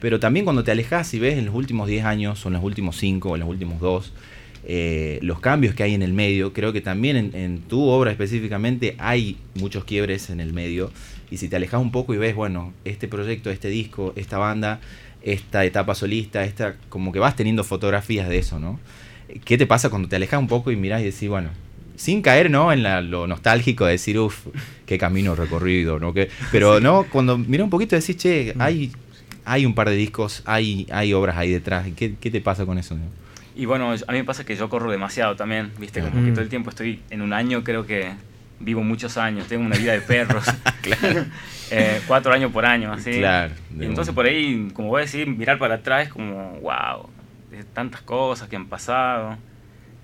pero 0.00 0.20
también 0.20 0.44
cuando 0.44 0.64
te 0.64 0.70
alejas 0.70 1.12
y 1.14 1.18
ves 1.18 1.38
en 1.38 1.46
los 1.46 1.54
últimos 1.54 1.88
10 1.88 2.04
años 2.04 2.44
o 2.44 2.48
en 2.48 2.54
los 2.54 2.62
últimos 2.62 2.96
5 2.96 3.30
o 3.30 3.34
en 3.34 3.40
los 3.40 3.48
últimos 3.48 3.80
2, 3.80 4.12
eh, 4.66 5.18
los 5.20 5.40
cambios 5.40 5.74
que 5.74 5.82
hay 5.82 5.94
en 5.94 6.02
el 6.02 6.12
medio. 6.12 6.52
Creo 6.52 6.72
que 6.72 6.80
también 6.80 7.32
en, 7.34 7.60
tu 7.60 7.82
obra 7.82 8.10
específicamente 8.10 8.96
hay 8.98 9.36
muchos 9.54 9.84
quiebres 9.84 10.30
en 10.30 10.40
el 10.40 10.52
medio. 10.52 10.90
Y 11.30 11.36
si 11.36 11.48
te 11.48 11.56
alejas 11.56 11.80
un 11.80 11.90
poco 11.90 12.14
y 12.14 12.16
ves, 12.16 12.34
bueno, 12.34 12.72
este 12.84 13.08
proyecto, 13.08 13.50
este 13.50 13.68
disco, 13.68 14.12
esta 14.16 14.38
banda, 14.38 14.80
esta 15.22 15.64
etapa 15.64 15.94
solista, 15.94 16.44
esta, 16.44 16.76
como 16.88 17.12
que 17.12 17.18
vas 17.18 17.36
teniendo 17.36 17.64
fotografías 17.64 18.28
de 18.28 18.38
eso, 18.38 18.58
¿no? 18.58 18.78
¿Qué 19.44 19.58
te 19.58 19.66
pasa 19.66 19.90
cuando 19.90 20.08
te 20.08 20.16
alejas 20.16 20.38
un 20.38 20.48
poco 20.48 20.70
y 20.70 20.76
miras 20.76 21.00
y 21.00 21.04
decís, 21.06 21.28
bueno, 21.28 21.50
sin 21.96 22.22
caer 22.22 22.50
¿no? 22.50 22.72
en 22.72 23.10
lo 23.10 23.26
nostálgico 23.26 23.86
de 23.86 23.92
decir, 23.92 24.18
uff, 24.18 24.46
qué 24.86 24.98
camino 24.98 25.34
recorrido, 25.34 25.98
¿no? 25.98 26.12
Que, 26.12 26.28
pero 26.52 26.80
no, 26.80 27.06
cuando 27.10 27.38
miras 27.38 27.64
un 27.64 27.70
poquito 27.70 27.96
decís, 27.96 28.16
che, 28.16 28.52
mm. 28.54 28.60
hay, 28.60 28.92
hay 29.44 29.66
un 29.66 29.74
par 29.74 29.88
de 29.88 29.96
discos, 29.96 30.42
hay, 30.44 30.86
hay 30.90 31.12
obras 31.12 31.36
ahí 31.36 31.50
detrás. 31.50 31.86
¿Qué, 31.96 32.14
qué 32.20 32.30
te 32.30 32.40
pasa 32.40 32.66
con 32.66 32.78
eso? 32.78 32.96
Y 33.56 33.66
bueno, 33.66 33.92
a 33.92 34.12
mí 34.12 34.18
me 34.18 34.24
pasa 34.24 34.44
que 34.44 34.56
yo 34.56 34.68
corro 34.68 34.90
demasiado 34.90 35.36
también, 35.36 35.72
¿viste? 35.78 36.00
Como 36.00 36.24
que 36.24 36.32
todo 36.32 36.42
el 36.42 36.48
tiempo 36.48 36.70
estoy 36.70 37.02
en 37.10 37.22
un 37.22 37.32
año, 37.32 37.62
creo 37.62 37.86
que 37.86 38.12
vivo 38.58 38.82
muchos 38.82 39.16
años, 39.16 39.46
tengo 39.46 39.64
una 39.64 39.76
vida 39.76 39.92
de 39.92 40.00
perros. 40.00 40.44
claro. 40.82 41.24
Eh, 41.70 42.02
cuatro 42.06 42.32
años 42.32 42.52
por 42.52 42.66
año, 42.66 42.92
así. 42.92 43.18
Claro. 43.18 43.54
Y 43.76 43.86
entonces 43.86 44.14
por 44.14 44.26
ahí, 44.26 44.68
como 44.74 44.90
voy 44.90 45.00
a 45.00 45.04
decir, 45.06 45.26
mirar 45.26 45.58
para 45.58 45.76
atrás 45.76 46.06
es 46.06 46.12
como, 46.12 46.60
wow, 46.60 47.08
tantas 47.72 48.02
cosas 48.02 48.48
que 48.48 48.54
han 48.54 48.66
pasado. 48.66 49.38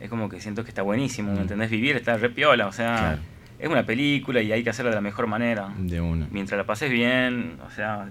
Es 0.00 0.08
como 0.08 0.30
que 0.30 0.40
siento 0.40 0.64
que 0.64 0.70
está 0.70 0.80
buenísimo, 0.80 1.32
¿me 1.32 1.38
mm. 1.38 1.42
entendés? 1.42 1.70
Vivir 1.70 1.96
está 1.96 2.16
re 2.16 2.30
piola, 2.30 2.66
o 2.66 2.72
sea, 2.72 3.18
es 3.58 3.68
una 3.68 3.84
película 3.84 4.40
y 4.40 4.50
hay 4.52 4.64
que 4.64 4.70
hacerla 4.70 4.90
de 4.90 4.96
la 4.96 5.02
mejor 5.02 5.26
manera. 5.26 5.68
De 5.76 6.00
una. 6.00 6.26
Mientras 6.30 6.56
la 6.56 6.64
pases 6.64 6.90
bien, 6.90 7.58
o 7.64 7.70
sea, 7.70 8.08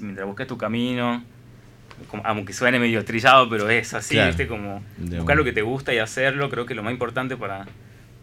mientras 0.00 0.26
busques 0.26 0.48
tu 0.48 0.58
camino 0.58 1.22
aunque 2.24 2.52
suene 2.52 2.78
medio 2.78 3.04
trillado, 3.04 3.48
pero 3.48 3.68
es 3.68 3.94
así, 3.94 4.18
¿viste? 4.18 4.46
Como 4.46 4.82
buscar 4.98 5.36
lo 5.36 5.44
que 5.44 5.52
te 5.52 5.62
gusta 5.62 5.92
y 5.94 5.98
hacerlo, 5.98 6.50
creo 6.50 6.66
que 6.66 6.72
es 6.72 6.76
lo 6.76 6.82
más 6.82 6.92
importante 6.92 7.36
para, 7.36 7.66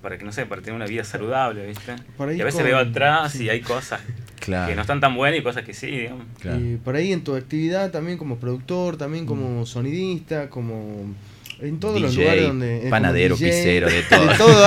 para 0.02 0.18
que, 0.18 0.26
no 0.26 0.32
sé, 0.32 0.46
para 0.46 0.62
tener 0.62 0.76
una 0.76 0.86
vida 0.86 1.04
saludable, 1.04 1.66
¿viste? 1.66 1.96
y 2.36 2.42
a 2.42 2.46
veces 2.46 2.64
veo 2.64 2.78
atrás 2.78 3.36
y 3.36 3.50
hay 3.50 3.62
cosas 3.62 4.02
que 4.40 4.76
no 4.76 4.82
están 4.82 5.00
tan 5.00 5.16
buenas 5.16 5.40
y 5.40 5.44
cosas 5.44 5.64
que 5.64 5.74
sí, 5.74 5.88
digamos. 5.88 6.26
Y 6.60 6.76
por 6.78 6.96
ahí 6.96 7.12
en 7.12 7.24
tu 7.24 7.36
actividad 7.36 7.92
también 7.92 8.18
como 8.18 8.38
productor, 8.38 8.98
también 8.98 9.26
como 9.26 9.62
mm. 9.62 9.66
sonidista, 9.66 10.50
como... 10.50 11.14
En 11.62 11.80
todos 11.80 12.02
los 12.02 12.14
lugares 12.14 12.48
donde. 12.48 12.88
Panadero, 12.90 13.38
pisero, 13.38 13.88
de 13.88 14.04
todo. 14.38 14.66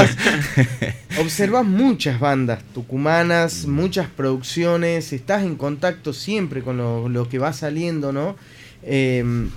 observas 1.20 1.66
muchas 1.66 2.18
bandas 2.18 2.62
tucumanas, 2.72 3.66
muchas 3.66 4.08
producciones, 4.08 5.12
estás 5.12 5.42
en 5.42 5.56
contacto 5.56 6.14
siempre 6.14 6.62
con 6.62 6.78
lo, 6.78 7.10
lo 7.10 7.28
que 7.28 7.38
va 7.38 7.52
saliendo, 7.52 8.10
¿no? 8.10 8.36
Em, 8.82 9.50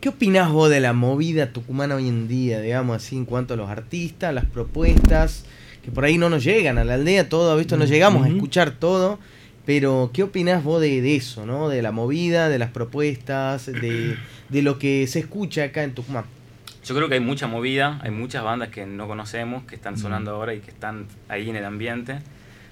¿Qué 0.00 0.10
opinás 0.10 0.52
vos 0.52 0.70
de 0.70 0.78
la 0.78 0.92
movida 0.92 1.52
tucumana 1.52 1.96
hoy 1.96 2.08
en 2.08 2.28
día, 2.28 2.60
digamos 2.60 2.96
así, 2.96 3.16
en 3.16 3.24
cuanto 3.24 3.54
a 3.54 3.56
los 3.56 3.68
artistas, 3.68 4.32
las 4.32 4.44
propuestas, 4.44 5.44
que 5.82 5.90
por 5.90 6.04
ahí 6.04 6.16
no 6.16 6.30
nos 6.30 6.44
llegan 6.44 6.78
a 6.78 6.84
la 6.84 6.94
aldea 6.94 7.28
todo, 7.28 7.56
visto, 7.56 7.76
no 7.76 7.86
llegamos 7.86 8.24
a 8.24 8.28
escuchar 8.28 8.72
todo, 8.72 9.18
pero 9.64 10.10
¿qué 10.12 10.22
opinás 10.22 10.62
vos 10.62 10.80
de, 10.80 11.16
eso, 11.16 11.44
¿no? 11.44 11.68
De 11.68 11.82
la 11.82 11.90
movida, 11.92 12.48
de 12.48 12.58
las 12.58 12.70
propuestas, 12.70 13.66
de, 13.66 14.16
lo 14.50 14.78
que 14.78 15.06
se 15.08 15.18
escucha 15.18 15.64
acá 15.64 15.82
en 15.82 15.94
Tucumán. 15.94 16.24
Yo 16.84 16.94
creo 16.94 17.08
que 17.08 17.14
hay 17.14 17.20
mucha 17.20 17.48
movida, 17.48 17.98
hay 18.02 18.12
muchas 18.12 18.44
bandas 18.44 18.68
que 18.68 18.86
no 18.86 19.08
conocemos, 19.08 19.64
que 19.64 19.74
están 19.74 19.98
sonando 19.98 20.30
ahora 20.30 20.54
y 20.54 20.60
que 20.60 20.70
están 20.70 21.06
ahí 21.28 21.50
en 21.50 21.56
el 21.56 21.64
ambiente, 21.64 22.18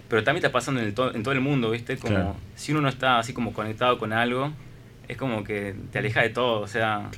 pero 0.09 0.23
también 0.23 0.45
está 0.45 0.53
pasando 0.53 0.81
en, 0.81 0.87
en 0.89 1.23
todo 1.25 1.33
el 1.33 1.41
mundo, 1.41 1.73
¿viste? 1.73 1.97
Como 1.97 2.37
si 2.55 2.71
uno 2.71 2.83
no 2.83 2.89
está 2.89 3.19
así 3.19 3.33
como 3.33 3.53
conectado 3.53 3.99
con 3.99 4.13
algo, 4.13 4.53
es 5.09 5.17
como 5.17 5.45
que 5.45 5.75
te 5.93 5.99
aleja 5.99 6.23
de 6.23 6.31
todo, 6.31 6.61
o 6.61 6.67
sea, 6.67 7.11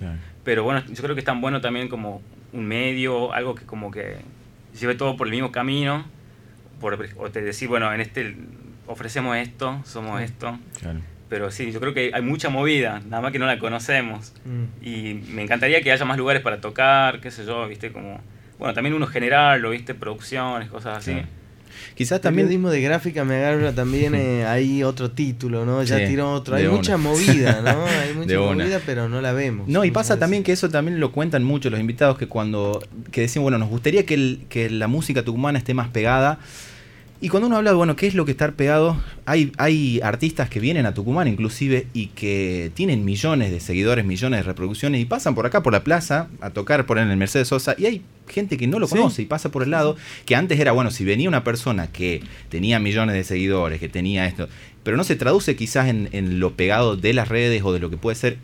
pero 0.44 0.64
bueno, 0.64 0.82
yo 0.86 1.02
creo 1.02 1.14
que 1.14 1.20
es 1.20 1.24
tan 1.24 1.40
bueno 1.40 1.60
también 1.60 1.88
como 1.88 2.22
un 2.52 2.66
medio, 2.66 3.32
algo 3.32 3.54
que 3.54 3.64
como 3.64 3.90
que 3.90 4.16
lleve 4.78 4.94
todo 4.94 5.16
por 5.16 5.26
el 5.26 5.32
mismo 5.32 5.52
camino, 5.52 6.04
por, 6.80 6.98
o 7.16 7.30
te 7.30 7.42
decir, 7.42 7.68
bueno, 7.68 7.92
en 7.92 8.00
este 8.00 8.36
ofrecemos 8.86 9.36
esto, 9.36 9.80
somos 9.84 10.20
esto, 10.22 10.58
pero 11.28 11.50
sí, 11.50 11.72
yo 11.72 11.80
creo 11.80 11.92
que 11.92 12.12
hay 12.14 12.22
mucha 12.22 12.48
movida, 12.48 13.00
nada 13.08 13.20
más 13.20 13.32
que 13.32 13.38
no 13.38 13.46
la 13.46 13.58
conocemos, 13.58 14.32
mm. 14.44 14.84
y 14.86 15.14
me 15.32 15.42
encantaría 15.42 15.82
que 15.82 15.90
haya 15.90 16.04
más 16.04 16.18
lugares 16.18 16.42
para 16.42 16.60
tocar, 16.60 17.20
qué 17.20 17.30
sé 17.30 17.44
yo, 17.44 17.66
viste, 17.66 17.90
como, 17.90 18.20
bueno, 18.58 18.74
también 18.74 18.94
uno 18.94 19.06
generarlo, 19.06 19.70
viste, 19.70 19.94
producciones, 19.94 20.68
cosas 20.68 20.98
así. 20.98 21.22
Quizás 21.96 22.20
también. 22.20 22.44
El 22.44 22.48
periodismo 22.48 22.70
de 22.70 22.82
gráfica 22.82 23.24
me 23.24 23.36
agarra 23.36 23.72
también 23.72 24.14
eh, 24.14 24.44
ahí 24.44 24.82
otro 24.82 25.10
título, 25.10 25.64
¿no? 25.64 25.82
Ya 25.82 26.06
tiró 26.06 26.30
otro. 26.30 26.54
Hay 26.56 26.68
mucha 26.68 26.98
movida, 26.98 27.62
¿no? 27.62 27.86
Hay 27.86 28.14
mucha 28.14 28.38
movida, 28.38 28.80
pero 28.84 29.08
no 29.08 29.22
la 29.22 29.32
vemos. 29.32 29.66
No, 29.66 29.82
y 29.84 29.90
pasa 29.90 30.18
también 30.18 30.42
que 30.42 30.52
eso 30.52 30.68
también 30.68 31.00
lo 31.00 31.10
cuentan 31.10 31.42
mucho 31.42 31.70
los 31.70 31.80
invitados 31.80 32.18
que 32.18 32.28
cuando 32.28 32.82
que 33.10 33.22
decían, 33.22 33.42
bueno, 33.42 33.56
nos 33.56 33.70
gustaría 33.70 34.04
que, 34.04 34.14
el, 34.14 34.40
que 34.50 34.68
la 34.68 34.88
música 34.88 35.22
tucumana 35.22 35.58
esté 35.58 35.72
más 35.72 35.88
pegada 35.88 36.38
y 37.20 37.28
cuando 37.28 37.46
uno 37.46 37.56
habla 37.56 37.70
de, 37.70 37.76
bueno, 37.76 37.96
¿qué 37.96 38.06
es 38.06 38.14
lo 38.14 38.24
que 38.24 38.32
estar 38.32 38.52
pegado? 38.52 39.00
Hay, 39.24 39.52
hay 39.56 40.00
artistas 40.02 40.50
que 40.50 40.60
vienen 40.60 40.84
a 40.84 40.92
Tucumán 40.92 41.28
inclusive 41.28 41.86
y 41.94 42.08
que 42.08 42.70
tienen 42.74 43.04
millones 43.04 43.50
de 43.50 43.60
seguidores, 43.60 44.04
millones 44.04 44.40
de 44.40 44.42
reproducciones 44.42 45.00
y 45.00 45.06
pasan 45.06 45.34
por 45.34 45.46
acá, 45.46 45.62
por 45.62 45.72
la 45.72 45.82
plaza, 45.82 46.28
a 46.40 46.50
tocar 46.50 46.84
por 46.84 46.98
en 46.98 47.10
el 47.10 47.16
Mercedes 47.16 47.48
Sosa 47.48 47.74
y 47.78 47.86
hay 47.86 48.02
gente 48.28 48.58
que 48.58 48.66
no 48.66 48.78
lo 48.78 48.88
conoce 48.88 49.22
y 49.22 49.26
pasa 49.26 49.50
por 49.50 49.62
el 49.62 49.70
lado, 49.70 49.96
que 50.26 50.36
antes 50.36 50.60
era, 50.60 50.72
bueno, 50.72 50.90
si 50.90 51.04
venía 51.04 51.28
una 51.28 51.44
persona 51.44 51.86
que 51.90 52.22
tenía 52.50 52.78
millones 52.78 53.14
de 53.14 53.24
seguidores, 53.24 53.80
que 53.80 53.88
tenía 53.88 54.26
esto, 54.26 54.48
pero 54.82 54.96
no 54.96 55.04
se 55.04 55.16
traduce 55.16 55.56
quizás 55.56 55.88
en, 55.88 56.10
en 56.12 56.38
lo 56.38 56.54
pegado 56.54 56.96
de 56.96 57.14
las 57.14 57.28
redes 57.28 57.62
o 57.64 57.72
de 57.72 57.78
lo 57.78 57.88
que 57.88 57.96
puede 57.96 58.16
ser 58.16 58.38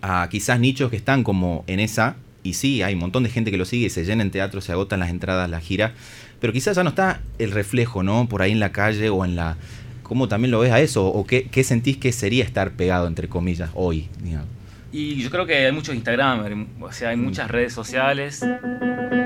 a 0.00 0.28
quizás 0.30 0.60
nichos 0.60 0.90
que 0.90 0.96
están 0.96 1.24
como 1.24 1.64
en 1.66 1.80
esa 1.80 2.16
y 2.42 2.54
sí, 2.54 2.82
hay 2.82 2.94
un 2.94 3.00
montón 3.00 3.24
de 3.24 3.30
gente 3.30 3.50
que 3.50 3.58
lo 3.58 3.64
sigue, 3.64 3.90
se 3.90 4.04
llena 4.04 4.22
en 4.22 4.30
teatro, 4.30 4.60
se 4.60 4.72
agotan 4.72 5.00
las 5.00 5.10
entradas, 5.10 5.50
la 5.50 5.60
gira, 5.60 5.94
pero 6.40 6.52
quizás 6.52 6.76
ya 6.76 6.82
no 6.82 6.90
está 6.90 7.20
el 7.38 7.50
reflejo, 7.50 8.02
¿no? 8.02 8.28
Por 8.28 8.42
ahí 8.42 8.52
en 8.52 8.60
la 8.60 8.72
calle 8.72 9.10
o 9.10 9.24
en 9.24 9.36
la... 9.36 9.56
¿Cómo 10.02 10.28
también 10.28 10.50
lo 10.50 10.60
ves 10.60 10.72
a 10.72 10.80
eso? 10.80 11.06
¿O 11.06 11.26
qué, 11.26 11.48
qué 11.50 11.64
sentís 11.64 11.98
que 11.98 12.12
sería 12.12 12.44
estar 12.44 12.72
pegado, 12.72 13.06
entre 13.06 13.28
comillas, 13.28 13.70
hoy? 13.74 14.08
Digamos? 14.22 14.48
Y 14.90 15.16
yo 15.22 15.30
creo 15.30 15.44
que 15.44 15.66
hay 15.66 15.72
muchos 15.72 15.94
Instagram, 15.94 16.66
o 16.80 16.92
sea, 16.92 17.10
hay 17.10 17.16
muchas 17.16 17.50
redes 17.50 17.74
sociales 17.74 18.42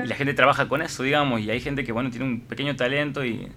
y 0.03 0.07
la 0.07 0.15
gente 0.15 0.33
trabaja 0.33 0.67
con 0.67 0.81
eso, 0.81 1.03
digamos, 1.03 1.39
y 1.39 1.49
hay 1.49 1.61
gente 1.61 1.85
que, 1.85 1.93
bueno, 1.93 2.09
tiene 2.09 2.25
un 2.25 2.41
pequeño 2.41 2.75
talento 2.75 3.23
y, 3.23 3.47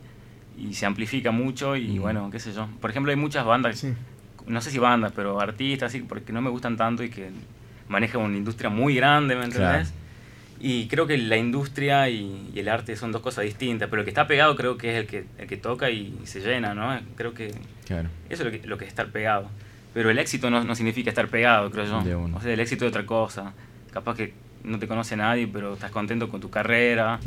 y 0.57 0.75
se 0.75 0.87
amplifica 0.87 1.33
mucho 1.33 1.75
y, 1.75 1.99
bueno, 1.99 2.31
qué 2.31 2.39
sé 2.39 2.53
yo. 2.53 2.69
Por 2.81 2.91
ejemplo, 2.91 3.11
hay 3.11 3.17
muchas 3.17 3.45
bandas, 3.45 3.85
no 4.47 4.61
sé 4.61 4.71
si 4.71 4.79
bandas, 4.79 5.13
pero 5.17 5.41
artistas, 5.41 5.89
así, 5.89 6.01
porque 6.01 6.33
no 6.33 6.41
me 6.41 6.51
gustan 6.51 6.77
tanto 6.77 7.03
y 7.03 7.11
que 7.11 7.31
manejan 7.89 8.23
una 8.23 8.37
industria 8.37 8.71
muy 8.71 8.95
grande, 8.95 9.35
¿me 9.35 9.45
entendés? 9.45 9.93
Y 10.59 10.89
creo 10.89 11.07
que 11.07 11.19
la 11.19 11.37
industria 11.37 12.09
y, 12.09 12.53
el 12.55 12.69
arte 12.69 12.97
son 12.97 13.13
dos 13.13 13.23
cosas 13.23 13.45
distintas, 13.45 13.89
pero 13.89 14.01
el 14.01 14.05
que 14.05 14.11
está 14.11 14.27
pegado 14.27 14.57
creo 14.57 14.79
que 14.79 14.91
es 14.91 14.97
el 15.01 15.07
que, 15.07 15.25
el 15.39 15.47
que 15.47 15.57
toca 15.57 15.91
y, 15.91 16.19
se 16.25 16.41
llena, 16.41 16.75
¿no? 16.75 16.99
Creo 17.17 17.35
que 17.35 17.49
eso 17.49 17.55
es 18.29 18.41
lo 18.41 18.51
que, 18.51 18.67
lo 18.67 18.79
que 18.79 18.85
es 18.85 18.89
estar 18.89 19.09
pegado. 19.09 19.49
Pero 19.95 20.11
el 20.11 20.19
éxito 20.19 20.51
no, 20.51 20.63
no 20.63 20.75
significa 20.75 21.11
estar 21.11 21.29
pegado, 21.29 21.71
creo 21.71 21.87
yo. 21.87 22.29
O 22.35 22.41
sea, 22.41 22.53
el 22.53 22.61
éxito 22.61 22.85
es 22.85 22.91
otra 22.91 23.07
cosa. 23.07 23.53
Capaz 23.93 24.17
que 24.17 24.35
no 24.67 24.79
te 24.79 24.89
conoce 24.89 25.17
nadie, 25.17 25.49
pero 25.51 25.75
estás 25.75 25.91
contento 25.91 26.29
con 26.29 26.41
tu 26.41 26.51
carrera, 26.51 27.21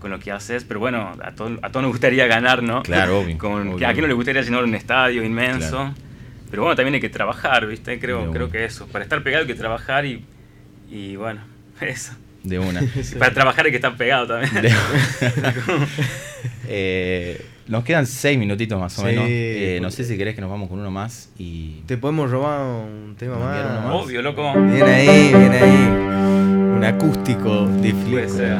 con 0.00 0.10
lo 0.10 0.18
que 0.18 0.32
haces. 0.32 0.64
Pero 0.64 0.80
bueno, 0.80 1.12
a 1.22 1.32
todos 1.32 1.58
a 1.62 1.70
todo 1.70 1.82
nos 1.82 1.92
gustaría 1.92 2.26
ganar, 2.26 2.62
¿no? 2.62 2.82
Claro, 2.82 3.20
obvio. 3.20 3.38
Con, 3.38 3.74
A 3.84 3.92
quién 3.92 4.00
no 4.00 4.08
le 4.08 4.14
gustaría 4.14 4.42
llenar 4.42 4.64
un 4.64 4.74
estadio 4.74 5.22
inmenso. 5.22 5.92
Pero 6.50 6.62
bueno, 6.62 6.74
también 6.74 6.94
hay 6.94 7.00
que 7.00 7.10
trabajar, 7.10 7.66
¿viste? 7.66 8.00
Creo, 8.00 8.32
creo 8.32 8.50
que 8.50 8.64
eso. 8.64 8.86
Para 8.86 9.04
estar 9.04 9.22
pegado 9.22 9.42
hay 9.42 9.46
que 9.46 9.54
trabajar 9.54 10.06
y, 10.06 10.24
y 10.90 11.16
bueno, 11.16 11.42
eso. 11.80 12.14
De 12.42 12.58
una. 12.58 12.80
Para 13.18 13.34
trabajar 13.34 13.64
hay 13.66 13.70
que 13.70 13.76
estar 13.76 13.96
pegado 13.96 14.26
también. 14.26 14.74
eh, 16.68 17.44
nos 17.66 17.84
quedan 17.84 18.06
seis 18.06 18.38
minutitos 18.38 18.80
más 18.80 18.98
o 18.98 19.04
menos. 19.04 19.24
Eh, 19.28 19.78
no 19.82 19.90
sé 19.90 20.04
si 20.04 20.16
querés 20.16 20.34
que 20.34 20.40
nos 20.40 20.50
vamos 20.50 20.68
con 20.68 20.78
uno 20.78 20.90
más 20.90 21.30
y. 21.38 21.82
Te 21.86 21.98
podemos 21.98 22.30
robar 22.30 22.62
un 22.62 23.16
tema 23.18 23.38
más? 23.38 23.94
Obvio, 23.94 24.22
loco. 24.22 24.52
Viene 24.54 24.82
ahí, 24.82 25.34
viene 25.34 25.58
ahí. 25.58 25.86
Un 26.78 26.84
acústico 26.84 27.66
de 27.66 27.92
Puede 27.92 28.28
ser. 28.28 28.58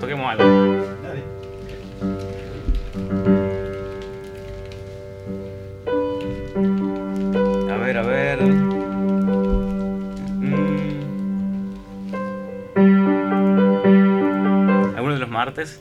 Toquemos 0.00 0.26
algo. 0.30 0.95
Martes? 15.56 15.80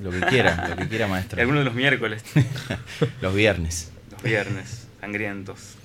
Lo 0.00 0.10
que 0.10 0.20
quiera, 0.20 0.68
lo 0.68 0.76
que 0.76 0.88
quiera, 0.88 1.06
maestro. 1.06 1.40
Alguno 1.40 1.60
de 1.60 1.64
los 1.64 1.74
miércoles. 1.74 2.24
los 3.20 3.34
viernes. 3.34 3.92
Los 4.10 4.22
viernes, 4.22 4.88
sangrientos. 5.00 5.76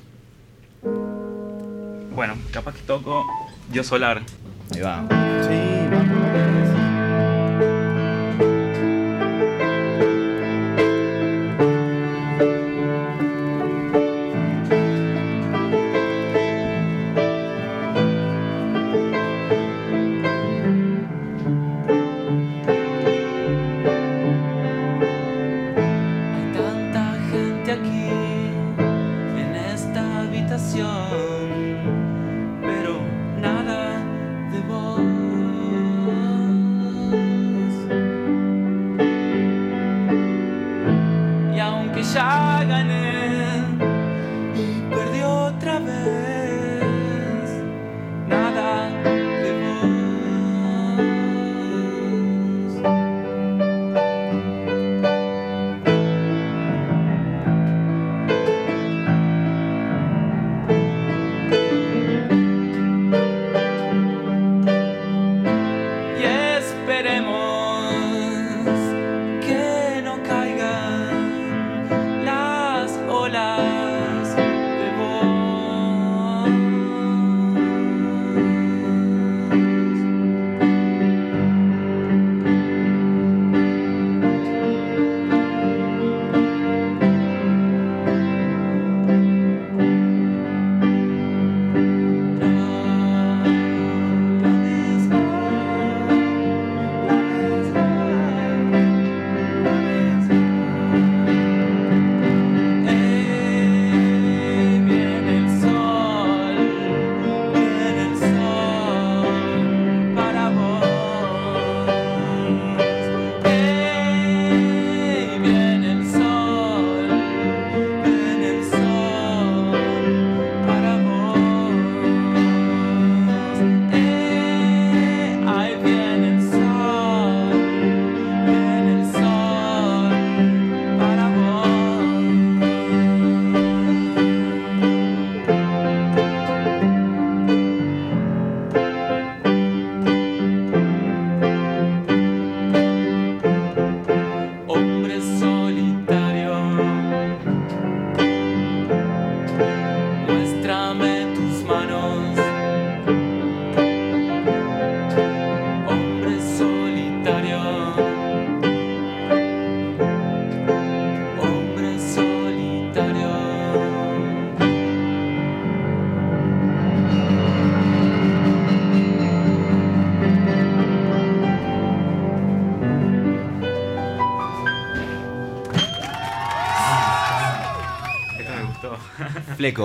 Bueno, 0.81 2.35
capaz 2.51 2.73
que 2.73 2.81
toco 2.81 3.25
Yo 3.71 3.83
Solar. 3.83 4.21
Ahí 4.73 4.81
va. 4.81 5.07
Sí, 5.47 5.68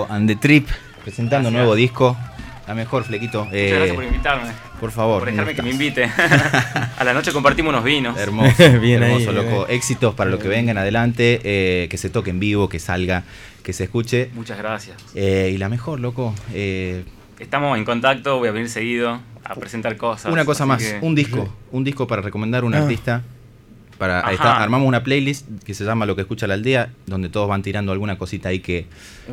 And 0.03 0.27
the 0.27 0.35
Trip, 0.35 0.67
presentando 1.03 1.49
un 1.49 1.55
nuevo 1.55 1.75
disco. 1.75 2.17
La 2.67 2.73
mejor, 2.73 3.03
Flequito. 3.03 3.45
Muchas 3.45 3.69
gracias 3.69 3.95
por 3.95 4.03
invitarme. 4.03 4.51
Por 4.79 4.91
favor. 4.91 5.19
Por 5.19 5.29
dejarme 5.29 5.53
que 5.53 5.61
me 5.61 5.69
invite. 5.69 6.03
a 6.97 7.03
la 7.03 7.13
noche 7.13 7.31
compartimos 7.31 7.69
unos 7.69 7.83
vinos. 7.83 8.17
Hermoso. 8.17 8.55
bien 8.81 9.03
hermoso, 9.03 9.31
loco. 9.31 9.67
Éxitos 9.67 10.15
para 10.15 10.31
lo 10.31 10.39
que 10.39 10.47
vengan 10.47 10.77
adelante. 10.77 11.39
Eh, 11.43 11.87
que 11.89 11.97
se 11.97 12.09
toque 12.09 12.31
en 12.31 12.39
vivo, 12.39 12.67
que 12.67 12.79
salga, 12.79 13.23
que 13.63 13.71
se 13.71 13.83
escuche. 13.83 14.31
Muchas 14.33 14.57
gracias. 14.57 14.97
Eh, 15.13 15.51
y 15.53 15.57
la 15.59 15.69
mejor, 15.69 15.99
loco. 15.99 16.33
Eh, 16.53 17.03
estamos 17.39 17.77
en 17.77 17.85
contacto, 17.85 18.39
voy 18.39 18.47
a 18.47 18.51
venir 18.51 18.67
seguido 18.69 19.19
a 19.43 19.53
presentar 19.55 19.95
cosas. 19.95 20.31
Una 20.33 20.43
cosa 20.43 20.65
más, 20.65 20.81
que- 20.81 20.97
un 21.03 21.13
disco, 21.13 21.47
un 21.71 21.83
disco 21.83 22.07
para 22.07 22.23
recomendar 22.23 22.63
a 22.63 22.65
un 22.65 22.73
Ah. 22.73 22.79
artista. 22.81 23.21
Para, 23.97 24.19
ahí 24.19 24.35
Ajá. 24.35 24.49
está, 24.49 24.63
armamos 24.63 24.87
una 24.87 25.03
playlist 25.03 25.47
que 25.63 25.73
se 25.73 25.85
llama 25.85 26.05
Lo 26.05 26.15
que 26.15 26.21
escucha 26.23 26.47
la 26.47 26.55
aldea, 26.55 26.91
donde 27.05 27.29
todos 27.29 27.47
van 27.47 27.61
tirando 27.61 27.91
alguna 27.93 28.17
cosita 28.17 28.49
ahí 28.49 28.59
que... 28.59 28.87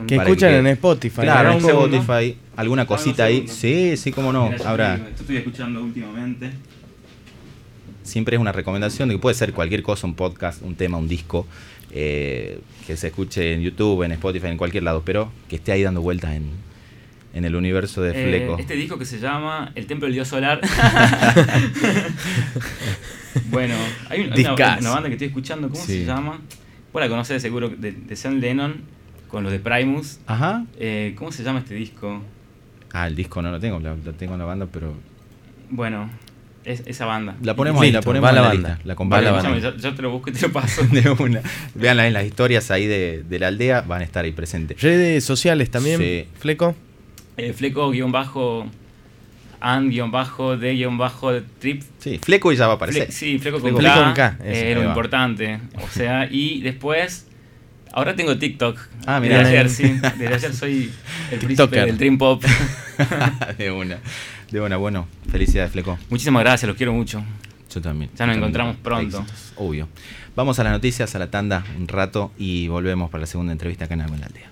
Que 0.07 0.15
escuchan 0.17 0.51
que- 0.51 0.59
en 0.59 0.67
Spotify. 0.69 1.23
Claro, 1.23 1.53
en. 1.53 1.59
Spotify, 1.59 2.37
alguna 2.57 2.87
cosita 2.87 3.25
ahí. 3.25 3.49
Sí, 3.49 3.97
sí, 3.97 4.13
cómo 4.13 4.33
no. 4.33 4.51
Mira, 4.51 4.99
yo 4.99 5.05
estoy 5.19 5.37
escuchando 5.39 5.83
últimamente. 5.83 6.51
siempre 8.03 8.37
es 8.37 8.41
una 8.41 8.53
recomendación 8.53 9.09
de 9.09 9.15
que 9.17 9.19
puede 9.21 9.35
ser 9.35 9.53
cualquier 9.53 9.83
cosa, 9.83 10.07
un 10.07 10.15
podcast, 10.15 10.63
un 10.63 10.75
tema, 10.75 10.97
un 10.99 11.09
disco, 11.09 11.47
eh, 11.91 12.61
que 12.87 12.97
se 12.97 13.09
escuche 13.09 13.55
en 13.55 13.63
YouTube, 13.63 14.03
en 14.05 14.13
Spotify, 14.13 14.47
en 14.49 14.59
cualquier 14.59 14.83
lado, 14.85 15.03
pero 15.05 15.31
que 15.49 15.57
esté 15.57 15.73
ahí 15.73 15.83
dando 15.83 16.01
vueltas 16.03 16.35
en, 16.35 16.51
en 17.35 17.45
el 17.45 17.57
universo 17.57 18.03
de 18.03 18.11
Eh, 18.11 18.29
Fleco. 18.29 18.59
este 18.59 18.75
disco 18.75 18.99
que 18.99 19.05
se 19.07 19.19
llama 19.19 19.73
El 19.75 19.87
Templo 19.87 20.07
del 20.07 20.15
Dios 20.15 20.29
Solar. 20.29 20.61
bueno, 23.51 23.75
hay, 24.09 24.21
un- 24.23 24.33
hay 24.33 24.45
una, 24.45 24.91
banda 24.91 25.09
que 25.09 25.15
estoy 25.15 25.29
escuchando, 25.29 25.69
¿cómo 25.69 25.83
Sí. 25.83 26.01
se 26.01 26.05
llama? 26.05 26.41
Vos 26.93 27.01
la 27.03 27.09
conocés 27.09 27.41
seguro, 27.41 27.71
de, 27.71 27.93
de 27.93 28.17
Sean 28.17 28.41
Lennon, 28.41 28.83
con 29.29 29.43
los 29.45 29.53
de 29.53 29.59
Primus. 29.61 30.19
Ajá. 30.27 30.65
Eh, 30.79 31.15
¿Cómo 31.17 31.33
se 31.33 31.43
llama 31.43 31.61
este 31.61 31.75
disco? 31.75 32.23
Ah, 32.93 33.07
el 33.07 33.17
disco 33.17 33.41
no 33.41 33.51
lo 33.51 33.59
tengo, 33.59 33.81
lo, 33.81 33.97
lo 33.97 34.13
tengo 34.13 34.35
en 34.35 34.39
la 34.41 34.45
banda, 34.45 34.67
pero 34.71 34.93
Bueno, 35.71 36.11
es, 36.65 36.83
esa 36.85 37.07
banda. 37.07 37.35
la 37.43 37.57
ponemos 37.57 37.81
ahí, 37.81 37.93
la 37.93 38.03
ponemos 38.03 38.29
en 38.29 38.37
la 38.37 38.43
la, 38.43 38.49
banda. 38.49 38.69
lista. 38.69 38.85
La 38.85 38.93
Va 38.93 38.97
comparto. 38.97 39.25
la 39.25 39.33
banda. 39.33 39.59
yo, 39.59 39.75
yo 39.75 39.95
te 39.95 40.03
lo 40.03 40.11
busco 40.11 40.29
y 40.29 40.35
te 40.35 40.43
lo 40.43 40.53
paso. 40.53 40.83
de 40.93 41.09
una. 41.11 41.41
Veanla 41.75 42.07
en 42.07 42.13
las 42.13 42.27
historias 42.27 42.71
ahí 42.71 42.87
de, 42.87 43.25
de 43.27 43.39
la 43.39 43.49
aldea, 43.49 43.81
van 43.81 44.03
a 44.03 44.05
estar 44.05 44.27
ahí 44.27 44.33
presentes. 44.33 44.83
Redes 44.83 45.25
sociales 45.25 45.71
también, 45.71 45.99
Sí. 45.99 46.27
Fleco. 46.39 46.77
Eh, 47.37 47.53
fleco 47.53 47.91
guion 47.91 48.13
bajo 48.13 48.67
and 49.61 49.91
guion 49.91 50.11
bajo 50.11 50.57
de 50.57 50.75
guion 50.75 50.99
bajo 50.99 51.33
trip 51.61 51.83
Sí, 51.99 52.19
Fleco 52.23 52.53
y 52.53 52.57
ya 52.57 52.67
va 52.67 52.75
a 52.75 52.77
aparecer. 52.77 53.09
Fle- 53.09 53.13
sí, 53.13 53.39
fleco 53.39 53.61
con 53.61 53.75
K, 53.77 53.95
con 54.05 54.13
K, 54.13 54.37
eso, 54.41 54.65
eh, 54.67 54.75
lo 54.75 54.81
va. 54.83 54.87
importante. 54.89 55.61
O 55.83 55.89
sea, 55.89 56.27
y 56.31 56.61
después, 56.63 57.27
ahora 57.93 58.15
tengo 58.17 58.37
TikTok. 58.37 58.77
Ah, 59.07 59.21
Desde 59.21 59.37
mirá. 59.37 59.49
ayer, 59.49 59.71
sí. 59.71 59.85
Desde 60.19 60.35
ayer 60.35 60.53
soy 60.55 60.93
el 61.31 61.39
príncipe 61.39 61.77
del 61.87 61.97
Dream 61.97 62.19
Pop. 62.19 62.43
de 63.59 63.71
una. 63.71 63.99
De 64.51 64.61
una, 64.61 64.77
bueno, 64.77 65.07
felicidades, 65.31 65.73
Fleco. 65.73 65.99
Muchísimas 66.11 66.43
gracias, 66.43 66.69
los 66.69 66.77
quiero 66.77 66.93
mucho. 66.93 67.23
Yo 67.75 67.81
también. 67.81 68.11
Ya 68.11 68.27
nos 68.27 68.35
también. 68.35 68.39
encontramos 68.41 68.77
pronto. 68.83 69.19
Éxitos, 69.21 69.53
obvio. 69.57 69.89
Vamos 70.37 70.59
a 70.59 70.65
las 70.65 70.73
noticias, 70.73 71.15
a 71.15 71.19
la 71.19 71.31
tanda 71.31 71.65
un 71.79 71.89
rato 71.89 72.33
y 72.37 72.69
volvemos 72.69 73.11
para 73.11 73.23
la 73.23 73.27
segunda 73.27 73.53
entrevista 73.53 73.85
acá 73.87 73.95
en 73.95 74.01
la 74.01 74.07
Aldea. 74.07 74.51